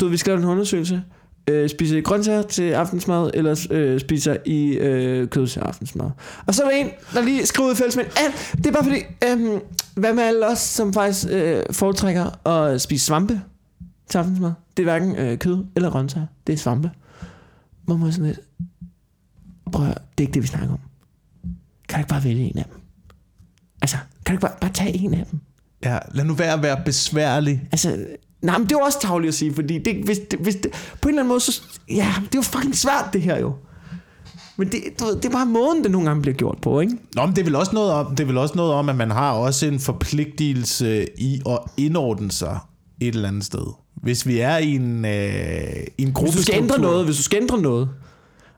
[0.00, 1.02] du ved, vi skal lave en undersøgelse,
[1.50, 6.10] øh, spiser I grøntsager til aftensmad, eller øh, spiser I øh, kød til aftensmad?
[6.46, 8.84] Og så er der en, der lige skriver ud i fællesmænd, alt, det er bare
[8.84, 9.60] fordi, øh,
[9.94, 13.40] hvad med alle os, som faktisk øh, foretrækker at spise svampe
[14.08, 14.52] til aftensmad?
[14.76, 16.90] Det er hverken øh, kød eller grøntsager, det er svampe.
[17.84, 18.40] Hvor må sådan lidt,
[19.72, 20.80] prøv at det er ikke det, vi snakker om.
[21.88, 22.80] Kan du ikke bare vælge en af dem?
[23.82, 25.40] Altså, kan du ikke bare, bare tage en af dem?
[25.84, 25.98] ja.
[26.14, 27.62] Lad nu være at være besværlig.
[27.72, 28.06] Altså,
[28.42, 30.70] nej, men det er jo også tavligt at sige, fordi det, hvis, det, hvis det,
[31.00, 33.54] på en eller anden måde, så, ja, det er jo fucking svært det her jo.
[34.56, 36.96] Men det, du ved, det er bare måden, det nogle gange bliver gjort på, ikke?
[37.14, 38.96] Nå, men det er, vel også noget om, det er vel også noget om, at
[38.96, 42.58] man har også en forpligtelse i at indordne sig
[43.00, 43.74] et eller andet sted.
[44.02, 45.12] Hvis vi er i en, øh,
[45.98, 47.88] i en Hvis du skal ændre noget, hvis du skal ændre noget.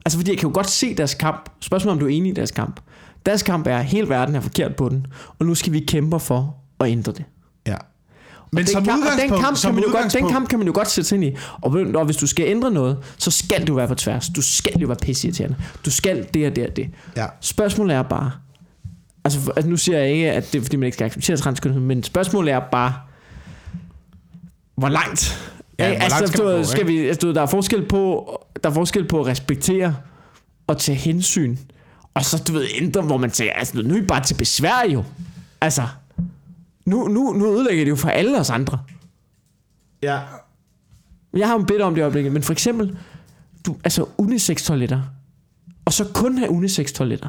[0.05, 1.51] Altså, fordi jeg kan jo godt se deres kamp.
[1.61, 2.81] Spørgsmålet om du er enig i deres kamp.
[3.27, 5.07] Deres kamp er, at hele verden er forkert på den,
[5.39, 7.25] og nu skal vi kæmpe for at ændre det.
[7.67, 7.77] Ja.
[8.53, 10.33] Men den som kamp, og den udgangspunkt, kamp, som kan man jo godt, den udgangspunkt-
[10.33, 11.37] kamp kan man jo godt sætte sig ind i.
[11.63, 14.29] Og, og hvis du skal ændre noget, så skal du være på tværs.
[14.29, 15.57] Du skal jo være pisseirriterende.
[15.85, 16.91] Du skal det og det og det.
[17.17, 17.27] Ja.
[17.41, 18.31] Spørgsmålet er bare...
[19.25, 21.87] Altså, altså nu siger jeg ikke, at det er fordi, man ikke skal acceptere transkønnethed,
[21.87, 22.95] men spørgsmålet er bare...
[24.77, 25.51] Hvor langt?
[25.79, 26.01] Ja, Ikke?
[26.01, 28.31] hvor langt skal du, gå, skal vi, altså, du, der er forskel på
[28.63, 29.97] der er forskel på at respektere
[30.67, 31.57] og tage hensyn.
[32.15, 34.85] Og så, du ved, ændre, hvor man siger, altså, nu er I bare til besvær
[34.93, 35.05] jo.
[35.61, 35.83] Altså,
[36.87, 38.79] nu, nu, nu ødelægger det jo for alle os andre.
[40.03, 40.21] Ja.
[41.37, 42.99] Jeg har jo bedt om det i øjeblikket, men for eksempel,
[43.67, 45.03] du, altså unisex-toiletter,
[45.85, 47.29] og så kun have unisex-toiletter,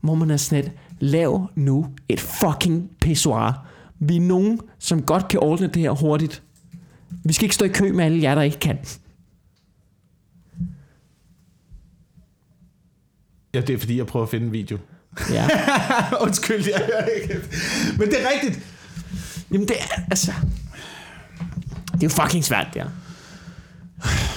[0.00, 3.66] hvor man er sådan et, lav nu et fucking pissoir.
[3.98, 6.42] Vi er nogen, som godt kan ordne det her hurtigt.
[7.24, 8.78] Vi skal ikke stå i kø med alle jer, der ikke kan.
[13.54, 14.78] Ja, det er fordi, jeg prøver at finde en video.
[15.30, 15.48] Ja.
[16.24, 17.34] Undskyld, jeg hører ikke.
[17.98, 18.66] Men det er rigtigt.
[19.50, 20.32] Jamen det er, altså...
[21.92, 22.88] Det er jo fucking svært, her.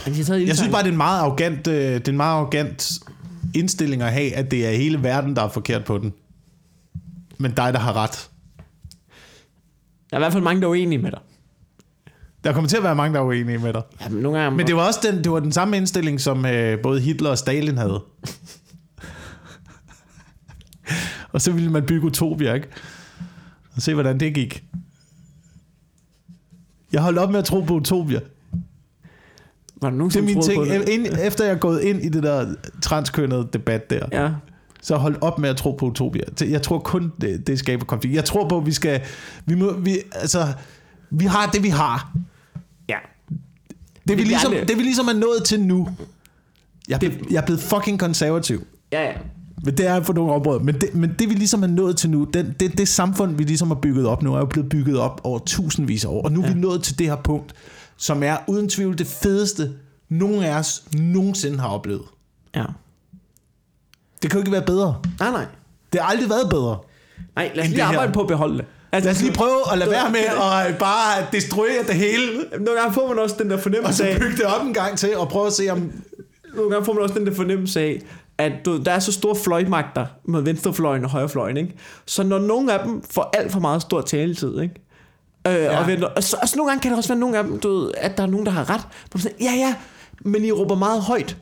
[0.05, 2.33] Men de Jeg synes bare, det er en meget arrogant, øh, det er en meget
[2.33, 2.99] arrogant
[3.55, 6.13] indstilling at have, at det er hele verden, der er forkert på den.
[7.37, 8.29] Men dig, der har ret.
[10.09, 11.19] Der er i hvert fald mange, der er uenige med dig.
[12.47, 13.81] Der kommer til at være mange, der er uenige med dig.
[14.01, 14.57] Ja, men nogle gange...
[14.57, 17.37] Men det var også den, det var den samme indstilling, som øh, både Hitler og
[17.37, 17.93] Stalin havde.
[21.33, 22.67] og så ville man bygge Utopia, ikke?
[23.75, 24.63] Og se, hvordan det gik.
[26.93, 28.19] Jeg holdt op med at tro på Utopia.
[29.81, 30.65] var der nogen, Det er min ting.
[30.65, 30.89] det?
[30.89, 34.29] Ind, efter jeg er gået ind i det der transkønnede debat der, Ja.
[34.81, 36.21] så hold op med at tro på Utopia.
[36.41, 38.15] Jeg tror kun, det, det skaber konflikt.
[38.15, 39.01] Jeg tror på, at vi skal...
[39.45, 40.47] Vi, må, vi, altså,
[41.09, 42.13] vi har det, vi har.
[44.07, 44.13] Ja.
[44.13, 45.87] Det, vi ligesom, det vi ligesom er nået til nu.
[46.87, 48.67] Jeg, det, jeg er blevet fucking konservativ.
[48.91, 49.13] Ja, ja.
[49.63, 50.59] Men det er på nogle områder.
[50.59, 53.43] Men det, men det vi ligesom er nået til nu, den, det, det samfund, vi
[53.43, 56.21] ligesom har bygget op nu, er jo blevet bygget op over tusindvis af år.
[56.21, 57.53] Og nu er vi nået til det her punkt,
[57.97, 59.73] som er uden tvivl det fedeste,
[60.09, 62.01] nogen af os nogensinde har oplevet.
[62.55, 62.63] Ja.
[64.21, 64.95] Det kan jo ikke være bedre.
[65.19, 65.45] Nej, nej.
[65.93, 66.77] Det har aldrig været bedre.
[67.35, 67.93] Nej, lad os lige det her.
[67.93, 68.65] arbejde på at beholde det.
[68.91, 72.79] Altså, Lad os lige prøve at lade være med at bare destruere det hele, Nogle
[72.79, 74.97] gange får man også den der og fornemmelse så af, bygge det op en gang
[74.97, 75.91] til, og prøve at se om...
[76.55, 78.01] nogle gange får man også den der fornemmelse af,
[78.37, 81.73] at du, ved, der er så store fløjmagter med venstrefløjen og højrefløjen, ikke?
[82.05, 84.75] Så når nogle af dem får alt for meget stor taletid, ikke?
[85.47, 85.79] Øh, ja.
[85.79, 87.59] og, venter, og, så, og så nogle gange kan der også være nogle af dem,
[87.59, 88.81] du ved, at der er nogen, der har ret.
[89.21, 89.75] Siger, ja, ja,
[90.21, 91.37] men I råber meget højt.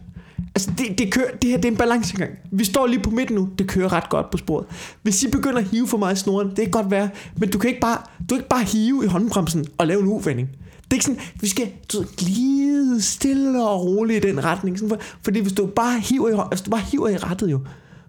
[0.55, 2.31] Altså, det, det, kører, det her det er en balancegang.
[2.51, 3.49] Vi står lige på midten nu.
[3.59, 4.65] Det kører ret godt på sporet.
[5.01, 7.57] Hvis I begynder at hive for meget i snoren, det kan godt være, men du
[7.57, 10.49] kan ikke bare, du kan ikke bare hive i håndbremsen og lave en uvending.
[10.83, 14.79] Det er ikke sådan, vi skal du ved, glide stille og roligt i den retning.
[14.79, 17.59] Sådan, for, fordi hvis du bare hiver i, hvis du bare hiver i rettet jo,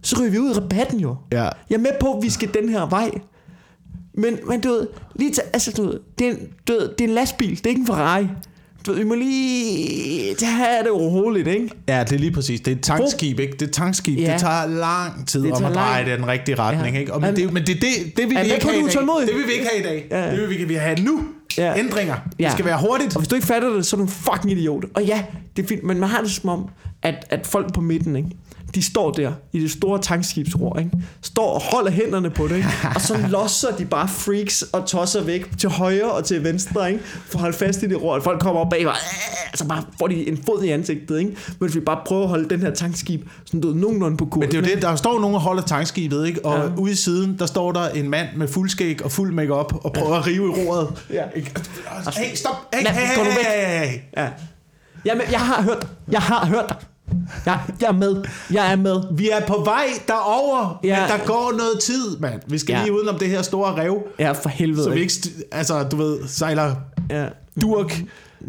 [0.03, 1.17] så ryger vi ud i rabatten jo.
[1.33, 1.43] Ja.
[1.43, 3.11] Jeg er med på, at vi skal den her vej.
[4.15, 7.01] Men, men du ved, lige til, altså, du ved, det, er en, du ved, det
[7.05, 8.29] er en lastbil, det er ikke en Ferrari.
[8.87, 11.71] Du ved, vi må lige tage det roligt, ikke?
[11.89, 12.61] Ja, det er lige præcis.
[12.61, 13.53] Det er et tankskib, ikke?
[13.53, 14.19] Det er et tankskib.
[14.19, 14.33] Ja.
[14.33, 17.01] Det tager lang tid Det om at dreje lang- det i den rigtige retning, Ja.
[17.01, 17.15] ikke?
[17.15, 19.27] Og, men, det, men det, det, det vil vi ikke have i dag.
[19.27, 20.07] Det vil vi ikke have i dag.
[20.11, 20.31] Ja.
[20.31, 21.21] Det vil vi, vi have nu.
[21.59, 21.79] Ja.
[21.79, 22.15] Ændringer.
[22.39, 22.45] Ja.
[22.45, 23.15] Det skal være hurtigt.
[23.17, 24.85] Og hvis du ikke fatter det, så er du en fucking idiot.
[24.95, 25.23] Og ja,
[25.57, 26.69] det er fint, men man har det som om,
[27.03, 28.29] at, at folk på midten, ikke?
[28.77, 30.91] De står der i det store tankskibsror, ikke?
[31.23, 32.69] står og holder hænderne på det, ikke?
[32.95, 37.05] og så losser de bare freaks og tosser væk til højre og til venstre, ikke?
[37.05, 38.21] for at holde fast i det ror.
[38.21, 38.95] Folk kommer op bag, og
[39.55, 41.31] så bare får de en fod i ansigtet, ikke?
[41.31, 44.41] men hvis vi bare prøver at holde den her tankskib sådan du nogenlunde på kurs.
[44.41, 46.45] Men det er jo det, der står nogen og holder tankskibet, ikke?
[46.45, 46.75] Og Ja.
[46.79, 50.13] ude i siden, der står der en mand med fuldskæg og fuld makeup og prøver
[50.13, 50.19] ja.
[50.19, 50.89] at rive i roret.
[51.11, 51.23] Ja.
[51.37, 51.53] Ikke?
[52.17, 52.55] Hey, stop!
[52.75, 53.99] Hey, hey, hey, hey, hey, hey.
[54.17, 54.29] Ja.
[55.05, 55.89] Jamen, jeg har hørt dig.
[56.13, 56.77] Jeg har hørt dig.
[57.47, 58.25] Jeg, jeg er med.
[58.53, 59.03] Jeg er med.
[59.17, 60.89] Vi er på vej derover, ja.
[60.89, 61.01] Ja.
[61.01, 62.41] men der går noget tid, mand.
[62.47, 62.79] Vi skal Ja.
[62.79, 62.85] ja.
[62.85, 64.85] lige udenom det her store rev, Ja, for helvede.
[64.85, 65.15] så vi ikke?
[65.53, 66.75] altså, du ved, sejler
[67.11, 67.27] Ja.
[67.61, 68.03] durk.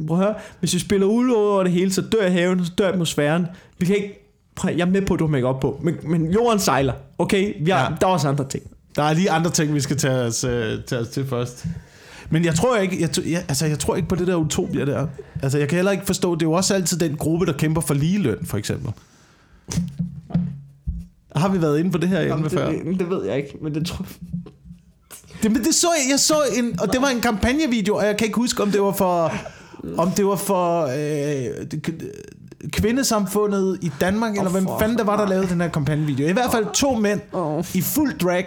[0.07, 0.35] Prøv at høre.
[0.59, 3.45] Hvis vi spiller ud over det hele, så dør haven, så dør atmosfæren.
[3.79, 4.23] Vi kan ikke...
[4.55, 5.79] Prøv, jeg er med på, at du har make op på.
[5.83, 6.93] Men, men jorden sejler.
[7.19, 7.53] Okay?
[7.65, 7.83] Vi har, ja.
[7.83, 7.89] Ja.
[8.01, 8.63] Der er også andre ting.
[8.95, 10.49] Der er lige andre ting, vi skal tage os, uh,
[10.87, 11.65] tage os til først.
[12.29, 15.07] Men jeg tror ikke, jeg, jeg, altså, jeg tror ikke på det der utopia der.
[15.43, 17.81] Altså, jeg kan heller ikke forstå, det er jo også altid den gruppe, der kæmper
[17.81, 18.91] for ligeløn, for eksempel.
[21.35, 22.69] Har vi været inde på det her emne før?
[22.69, 24.05] det, det, ved jeg ikke, men det tror
[25.43, 28.17] Det, men det så jeg, jeg så en, og det var en kampagnevideo, og jeg
[28.17, 29.33] kan ikke huske, om det var for,
[29.97, 32.11] om det var for øh, det-
[32.73, 36.27] kvindesamfundet i Danmark, oh, eller hvem fanden der var, der lavede den her kampagnevideo.
[36.27, 37.63] I hvert fald to mænd Åh.
[37.73, 38.45] i fuld drag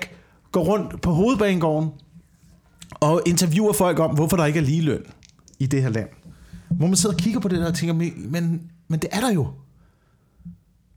[0.52, 1.88] går rundt på hovedbanegården
[2.94, 5.02] og interviewer folk om, hvorfor der ikke er ligeløn
[5.58, 6.08] i det her land.
[6.70, 9.32] Hvor man sidder og kigger på det der og tænker, men, men, det er der
[9.32, 9.48] jo.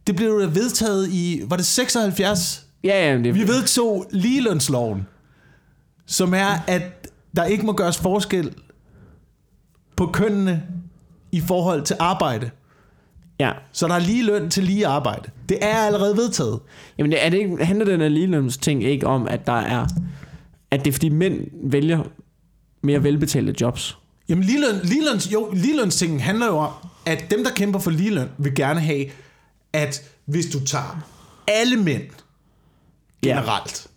[0.07, 2.67] Det blev jo vedtaget i, var det 76?
[2.83, 5.07] Ja, ja, det Vi vedtog ligelønsloven,
[6.05, 8.53] som er, at der ikke må gøres forskel
[9.95, 10.63] på kønnene
[11.31, 12.49] i forhold til arbejde.
[13.39, 13.51] Ja.
[13.71, 15.29] Så der er lige løn til lige arbejde.
[15.49, 16.59] Det er allerede vedtaget.
[16.97, 19.87] Jamen, er det ikke, handler den her ligelønsting ikke om, at der er...
[20.73, 22.03] At det er fordi mænd vælger
[22.83, 23.97] mere velbetalte jobs?
[24.29, 26.71] Jamen ligeløn, ligeløns, jo, ligelønstingen handler jo om,
[27.05, 29.05] at dem, der kæmper for ligeløn, vil gerne have,
[29.73, 31.03] at hvis du tager
[31.47, 32.01] alle mænd
[33.23, 33.87] generelt,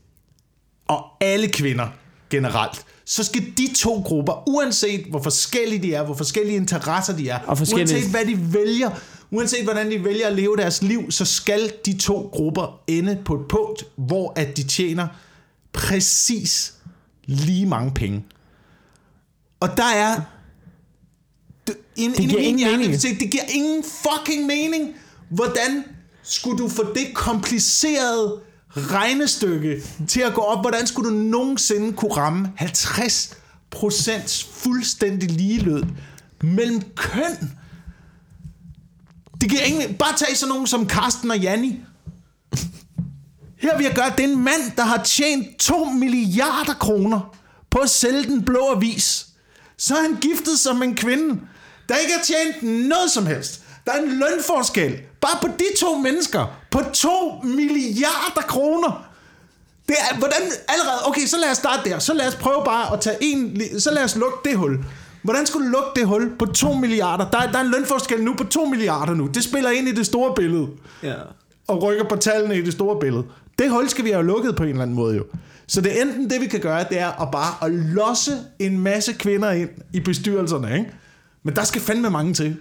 [0.88, 1.88] og alle kvinder
[2.30, 7.28] generelt, så skal de to grupper, uanset hvor forskellige de er, hvor forskellige interesser de
[7.28, 8.90] er, Og forskellige- uanset hvad de vælger,
[9.30, 13.34] uanset hvordan de vælger at leve deres liv, så skal de to grupper ende på
[13.34, 15.08] et punkt, hvor at de tjener
[15.76, 16.74] præcis
[17.24, 18.24] lige mange penge.
[19.60, 20.20] Og der er...
[21.96, 23.02] Ind, Det giver ingen hjerne, mening.
[23.02, 24.94] det, giver ingen fucking mening.
[25.28, 25.84] Hvordan
[26.22, 30.60] skulle du få det komplicerede regnestykke til at gå op?
[30.60, 35.96] Hvordan skulle du nogensinde kunne ramme 50% fuldstændig ligeløn
[36.42, 37.52] mellem køn?
[39.40, 41.80] Det giver ingen Bare tag sådan nogen som Karsten og Janni.
[43.58, 47.34] Her vil jeg gøre, det er en mand, der har tjent 2 milliarder kroner
[47.70, 49.26] på at sælge den blå avis.
[49.78, 51.40] Så er han giftet med en kvinde,
[51.88, 53.60] der ikke har tjent noget som helst.
[53.86, 57.08] Der er en lønforskel, bare på de to mennesker, på 2
[57.44, 59.06] milliarder kroner.
[59.88, 61.98] Det er, hvordan, allerede, okay, så lad os starte der.
[61.98, 64.78] Så lad os prøve bare at tage en, så lad os lukke det hul.
[65.22, 67.30] Hvordan skulle du lukke det hul på 2 milliarder?
[67.30, 69.26] Der, er- der er en lønforskel nu på 2 milliarder nu.
[69.26, 70.66] Det spiller ind i det store billede
[71.02, 71.14] Ja.
[71.68, 73.24] og rykker på tallene i det store billede.
[73.58, 75.24] Det hul skal vi have lukket på en eller anden måde jo.
[75.66, 78.78] Så det er enten det, vi kan gøre, det er at bare at losse en
[78.78, 80.90] masse kvinder ind i bestyrelserne, ikke?
[81.42, 82.56] Men der skal fandme mange til.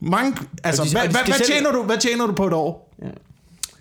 [0.00, 2.94] Mange, altså, de- hvad, de hvad, hvad, tjener du, hvad tjener du på et år?
[3.02, 3.08] Ja.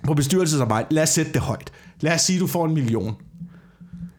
[0.03, 0.87] På bestyrelsesarbejde.
[0.91, 1.71] Lad os sætte det højt.
[2.01, 3.15] Lad os sige, du får en million.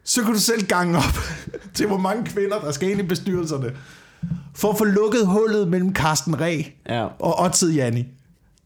[0.04, 1.18] Så kan du selv gange op
[1.74, 3.72] til, hvor mange kvinder, der skal ind i bestyrelserne.
[4.54, 7.04] For at få lukket hullet mellem Carsten Ræ Ja.
[7.18, 8.06] og Otted Janni.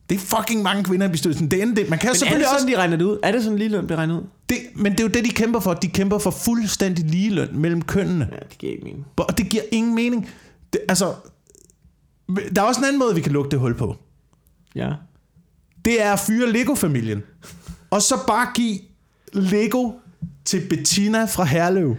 [0.09, 1.51] Det er fucking mange kvinder i bestyrelsen.
[1.51, 1.77] Det er det.
[1.91, 2.61] Man kan Men er selvfølgelig det også...
[2.61, 3.19] sådan, de regner det ud?
[3.23, 4.23] Er det sådan lige løn, bliver regnet ud?
[4.49, 5.75] Det, men det er jo det, de kæmper for.
[5.75, 8.29] De kæmper for fuldstændig ligeløn mellem kønnene.
[8.33, 9.07] Ja, det giver ikke mening.
[9.17, 10.31] Og det giver ingen mening.
[10.73, 11.15] Det, altså,
[12.55, 13.97] der er også en anden måde, vi kan lukke det hul på.
[14.75, 14.93] Ja.
[15.85, 17.23] Det er at fyre Lego-familien.
[17.91, 18.79] Og så bare give
[19.33, 19.91] Lego
[20.45, 21.97] til Bettina fra Herlev.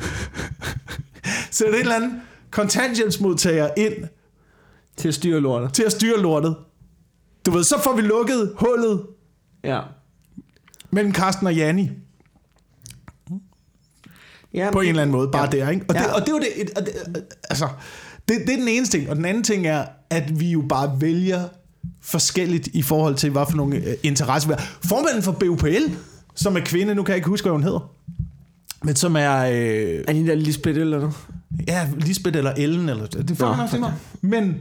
[1.50, 2.20] så er det en eller anden
[2.50, 3.94] kontanthjælpsmodtager ind
[4.96, 5.72] Til at styre lortet.
[5.72, 6.56] til at styre lortet.
[7.48, 9.02] Du ved, så får vi lukket hullet
[9.64, 9.80] Ja.
[10.90, 11.90] mellem Karsten og Janni.
[14.54, 15.64] ja På en eller anden måde, bare ja.
[15.64, 15.86] der, ikke?
[15.88, 16.12] Og, det, Ja.
[16.14, 16.92] og det er jo det, og det,
[17.50, 17.68] altså,
[18.28, 19.10] det, det er den ene ting.
[19.10, 21.48] Og den anden ting er, at vi jo bare vælger
[22.02, 24.78] forskelligt i forhold til, hvad for nogle øh, interesser vi har.
[24.88, 25.92] Formanden for BUPL,
[26.34, 27.92] som er kvinde, nu kan jeg ikke huske, hvad hun hedder,
[28.82, 31.14] men som er, øh, Er de der Lisbeth eller noget?
[31.68, 33.92] ja, Lisbeth eller Ellen, eller det fair Nå, nok, det er nok.
[34.20, 34.56] Men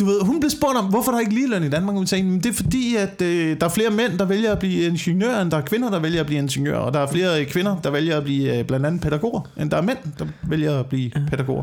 [0.00, 2.06] du ved, hun blev spurgt om, hvorfor der ikke er ligeløn i Danmark, og hun
[2.06, 4.82] sagde, "Men det er fordi, at øh, der er flere mænd, der vælger at blive
[4.86, 7.46] ingeniør, end der er kvinder, der vælger at blive ingeniør, og der er flere øh,
[7.46, 10.78] kvinder, der vælger at blive øh, blandt andet pædagoger, end der er mænd, der vælger
[10.80, 11.62] at blive pædagoger.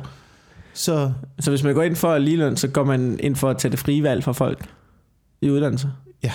[0.74, 3.72] Så Så hvis man går ind for ligeløn, så går man ind for at tage
[3.72, 4.66] det frie valg for folk
[5.42, 5.90] i uddannelse?
[6.24, 6.32] Ja.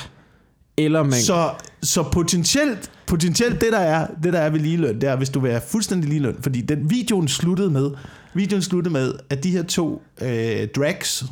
[0.76, 1.12] Eller man...
[1.12, 1.50] Så,
[1.82, 5.40] så potentielt, potentielt det, der er, det der er ved ligeløn, det er, hvis du
[5.40, 7.90] vil have fuldstændig ligeløn, fordi den videoen sluttede med,
[8.34, 11.24] videoen sluttede med, at de her to øh, drags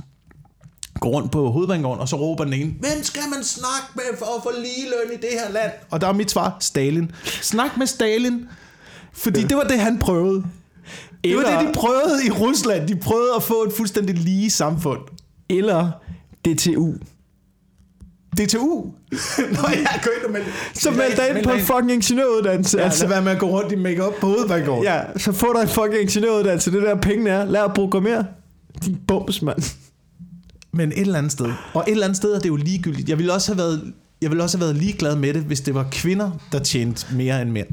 [1.03, 4.27] går rundt på hovedbanegården, og så råber den ene, hvem skal man snakke med for
[4.37, 5.71] at få ligeløn i det her land?
[5.91, 7.11] Og der er mit svar, Stalin.
[7.25, 8.49] Snak med Stalin.
[9.13, 10.45] Fordi det var det, han prøvede.
[11.25, 12.89] Det var Eller- det, de prøvede i Rusland.
[12.89, 15.01] De prøvede at få et fuldstændig lige samfund.
[15.51, 15.91] Eller
[16.45, 16.93] DTU.
[18.37, 18.85] DTU.
[19.57, 20.43] Nå, jeg går ind og.
[20.75, 22.79] Så meld dig ind på en fucking ingeniøruddannelse.
[22.79, 23.05] Ja, altså.
[23.05, 24.85] altså, lad være med at gå rundt i make-up på hovedbanegården.
[24.85, 26.73] Ja, så får du en fucking ingeniøruddannelse.
[26.73, 27.45] Det der pengene er.
[27.45, 28.25] Lær at programmere.
[28.85, 29.63] Din bums, mand.
[30.73, 31.53] Men et eller andet sted.
[31.75, 33.09] Og et eller andet sted er det jo ligegyldigt.
[33.09, 33.93] Jeg ville også have været,
[34.23, 37.43] jeg ville også have været ligeglad med det, hvis det var kvinder, der tjente mere
[37.43, 37.67] end mænd.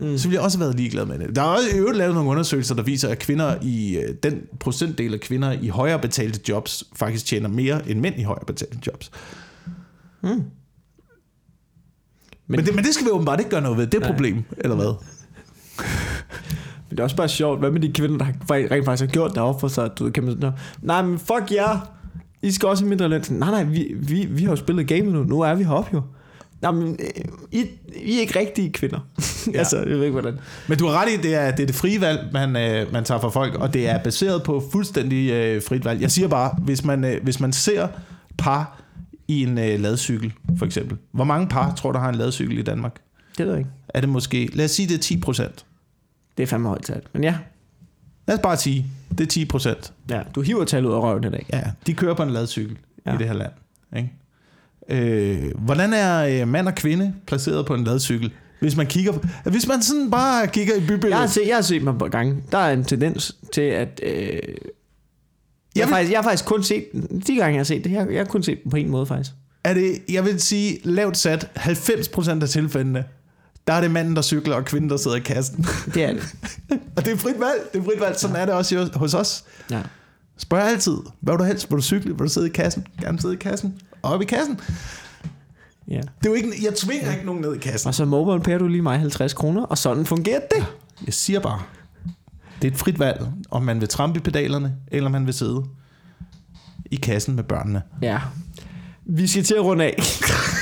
[0.00, 0.18] Mm.
[0.18, 1.36] Så ville jeg også have været ligeglad med det.
[1.36, 4.40] Der er også i øvrigt lavet nogle undersøgelser, der viser, at kvinder i øh, den
[4.60, 8.78] procentdel af kvinder i højere betalte jobs faktisk tjener mere end mænd i højere betalte
[8.86, 9.10] jobs.
[10.22, 10.28] Mm.
[10.28, 10.44] Men,
[12.46, 13.86] men, det, men det skal vi åbenbart ikke gøre noget ved.
[13.86, 14.10] Det er Nej.
[14.10, 14.94] problem, eller hvad?
[16.88, 17.58] Men det er også bare sjovt.
[17.58, 19.90] Hvad med de kvinder, der rent faktisk har gjort det for sig?
[19.98, 20.52] Du kan man sådan, "Nå,
[20.86, 21.97] nej, men fuck jer.
[22.42, 23.24] I skal også have mindre løn.
[23.30, 25.24] Nej, nej, vi, vi, vi har jo spillet gamet nu.
[25.24, 26.02] Nu er vi heroppe jo.
[26.62, 27.64] Nej, men øh, I,
[27.96, 28.98] I er ikke rigtige kvinder.
[29.52, 29.58] Ja.
[29.58, 30.38] altså, jeg ved ikke, hvordan.
[30.68, 33.04] Men du har ret i, det er, det er det frie valg, man, øh, man
[33.04, 36.00] tager fra folk, og det er baseret på fuldstændig øh, frit valg.
[36.00, 37.88] Jeg siger bare, hvis man, øh, hvis man ser
[38.38, 38.80] par
[39.28, 40.98] i en øh, ladcykel, for eksempel.
[41.12, 43.00] Hvor mange par tror der har en ladcykel i Danmark?
[43.38, 43.70] Det ved jeg ikke.
[43.88, 45.64] Er det måske, lad os sige, det er 10 procent.
[46.36, 47.06] Det er fandme højt talt.
[47.12, 47.34] Men ja,
[48.28, 49.92] Lad os bare sige, det er 10 procent.
[50.10, 51.46] ja du hiver tallet ud af røven i dag.
[51.52, 52.76] Ja, de kører på en ladcykel
[53.06, 53.14] ja.
[53.14, 53.52] I det her land.
[53.96, 54.12] Ikke?
[54.88, 58.32] Øh, hvordan er øh, mand og kvinde placeret på en ladcykel?
[58.60, 61.10] Hvis man kigger på, hvis man sådan bare kigger i bybilledet.
[61.10, 62.36] Jeg har, set, jeg har set mig på gange.
[62.52, 64.00] Der er en tendens til, at...
[64.02, 64.38] Øh, jeg,
[65.74, 66.84] vil- har faktisk, jeg har faktisk kun set...
[67.26, 69.06] De gange, jeg har set det, jeg, jeg har kun set dem på en måde,
[69.06, 69.30] faktisk.
[69.64, 73.04] er det, jeg vil sige, lavt sat, 90% af tilfældene,
[73.68, 75.66] der er det manden, der cykler, og kvinden, der sidder i kassen.
[75.94, 76.34] Det er det.
[76.96, 77.60] og det er frit valg.
[77.72, 78.18] Det er frit valg.
[78.18, 79.44] Sådan er det også hos os.
[79.70, 79.82] Ja.
[80.36, 81.70] Spørg altid, hvad vil du helst?
[81.70, 82.10] Vil du cykle?
[82.10, 82.86] Vil du sidde i kassen?
[83.00, 83.74] Gerne sidde i kassen.
[84.02, 84.60] Op i kassen.
[85.88, 85.96] ja.
[85.96, 87.88] Det er jo ikke, jeg tvinger ikke nogen ned i kassen.
[87.88, 90.66] Og så mobile du lige mig 50 kroner, og sådan fungerer det.
[91.06, 91.62] Jeg siger bare,
[92.62, 95.64] det er et frit valg, om man vil trampe i pedalerne, eller man vil sidde
[96.90, 97.82] i kassen med børnene.
[98.02, 98.20] Ja.
[99.06, 99.96] Vi skal til at runde af.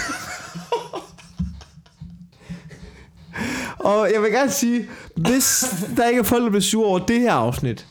[3.86, 7.20] og jeg vil gerne sige, hvis der ikke er folk, der bliver sure over det
[7.20, 7.86] her afsnit,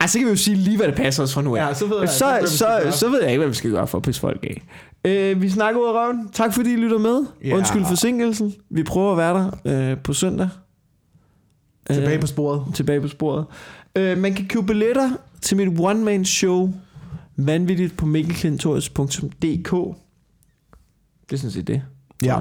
[0.00, 1.66] ej, så kan vi jo sige lige, hvad det passer os fra nu af.
[1.68, 2.56] Ja, så ved jeg- så, jeg, så,
[2.92, 4.62] så, så ved jeg ikke, hvad vi skal gøre for at pisse folk af.
[5.04, 6.28] Øh, vi snakker ud af røven.
[6.32, 7.26] Tak fordi I lytter med.
[7.44, 7.56] Ja.
[7.56, 8.54] Undskyld forsinkelsen.
[8.70, 10.48] Vi prøver at være der øh, på søndag.
[11.90, 12.64] Tilbage Øh, på sporet.
[12.74, 13.44] tilbage på sporet.
[13.96, 15.10] Øh, man kan købe billetter
[15.42, 16.72] til mit one-man show
[17.36, 19.70] vanvittigt på mikkelklintorius.dk
[21.30, 21.82] Det er sådan set det.
[22.24, 22.38] Ja.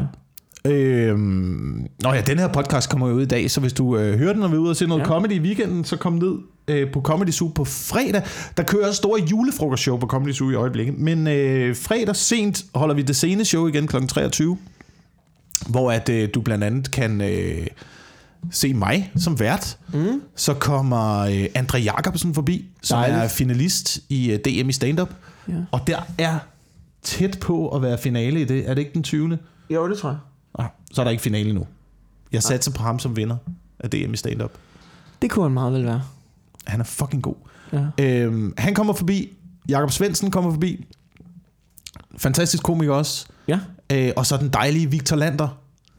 [0.66, 4.18] Øhm, nå ja, den her podcast kommer jo ud i dag, så hvis du øh,
[4.20, 5.05] hører den, vi er ude og se noget ja.
[5.05, 6.34] Comedy i weekenden, så kom ned
[6.68, 8.22] øh, på Comedy Zoo på fredag.
[8.57, 13.01] Der kører store julefrokostshow på Comedy Zoo i øjeblikket, men øh, fredag sent holder vi
[13.01, 13.97] det sene show igen kl.
[14.07, 14.57] 23,
[15.70, 17.68] hvor at øh, du blandt andet kan øh,
[18.51, 19.78] se mig som vært.
[19.93, 20.22] Mm.
[20.36, 23.24] Så kommer øh, Andre Jacobsen forbi, som Dejligt.
[23.24, 25.09] er finalist i øh, DM i stand-up.
[25.47, 25.53] Ja.
[25.72, 26.38] Og der er
[27.03, 28.70] tæt på at være finale i det.
[28.70, 29.38] Er det ikke den 20.
[29.70, 30.18] Jo, det tror jeg.
[30.58, 31.68] Nej, så er der ikke finale nu.
[32.32, 33.38] Jeg satser på ham som vinder
[33.80, 34.52] af DM i stand-up.
[35.22, 36.02] Det kunne han meget vel være.
[36.68, 37.36] Han er fucking god.
[37.74, 37.86] Ja.
[38.06, 39.34] Øhm, han kommer forbi.
[39.70, 40.86] Jakob Svendsen kommer forbi.
[42.18, 43.26] fantastisk komiker også.
[43.47, 43.60] Ja.
[43.91, 45.47] Øh, og så den dejlige Victor Lander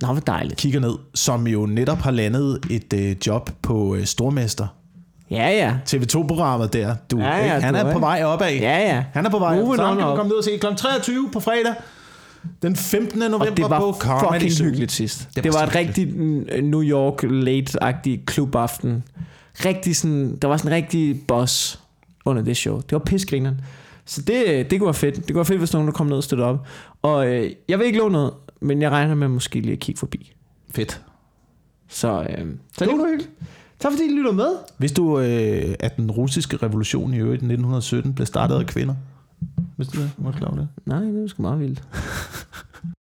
[0.01, 0.57] Nå, hvor dejligt.
[0.61, 4.67] kigger ned, som jo netop har landet et øh, job på øh, Stormester.
[5.31, 5.77] Ja, ja.
[5.89, 6.95] TV2-programmet der.
[7.11, 7.67] Du, Ja, ja, ikke?
[7.67, 8.53] Han du, er på vej opad.
[8.53, 9.05] Ja, ja.
[9.13, 9.57] Han er på vej.
[9.57, 10.67] Moving Så han kan komme ned og se kl.
[10.77, 11.75] 23 på fredag.
[12.63, 13.19] Den 15.
[13.19, 14.65] november Og det var på Comedy fucking Zoo.
[14.65, 15.29] hyggeligt sidst.
[15.37, 16.17] Det var var, det var et rigtigt
[16.65, 19.05] New York late-agtigt klubaften.
[19.65, 21.81] Rigtig sådan, der var sådan en rigtig boss
[22.25, 22.77] under det show.
[22.77, 23.61] Det var pissegrineren.
[24.05, 25.17] Så det, det kunne være fedt.
[25.17, 26.67] Det kunne være fedt, hvis nogen der kom ned og støtte op.
[27.03, 29.99] Og øh, jeg vil ikke love noget, men jeg regner med måske lige at kigge
[29.99, 30.33] forbi.
[30.75, 31.01] Fedt.
[31.89, 32.47] Så, øh,
[32.79, 33.31] så det kunne hyggeligt.
[33.81, 34.57] Tak fordi I lytter med.
[34.79, 38.95] Hvis du, øh, at den russiske revolution i øvrigt i 1917 blev startet af kvinder?
[39.83, 40.13] Hvis det?
[40.19, 40.69] Var du klar over det?
[40.87, 41.83] Nej, det er sgu meget vildt.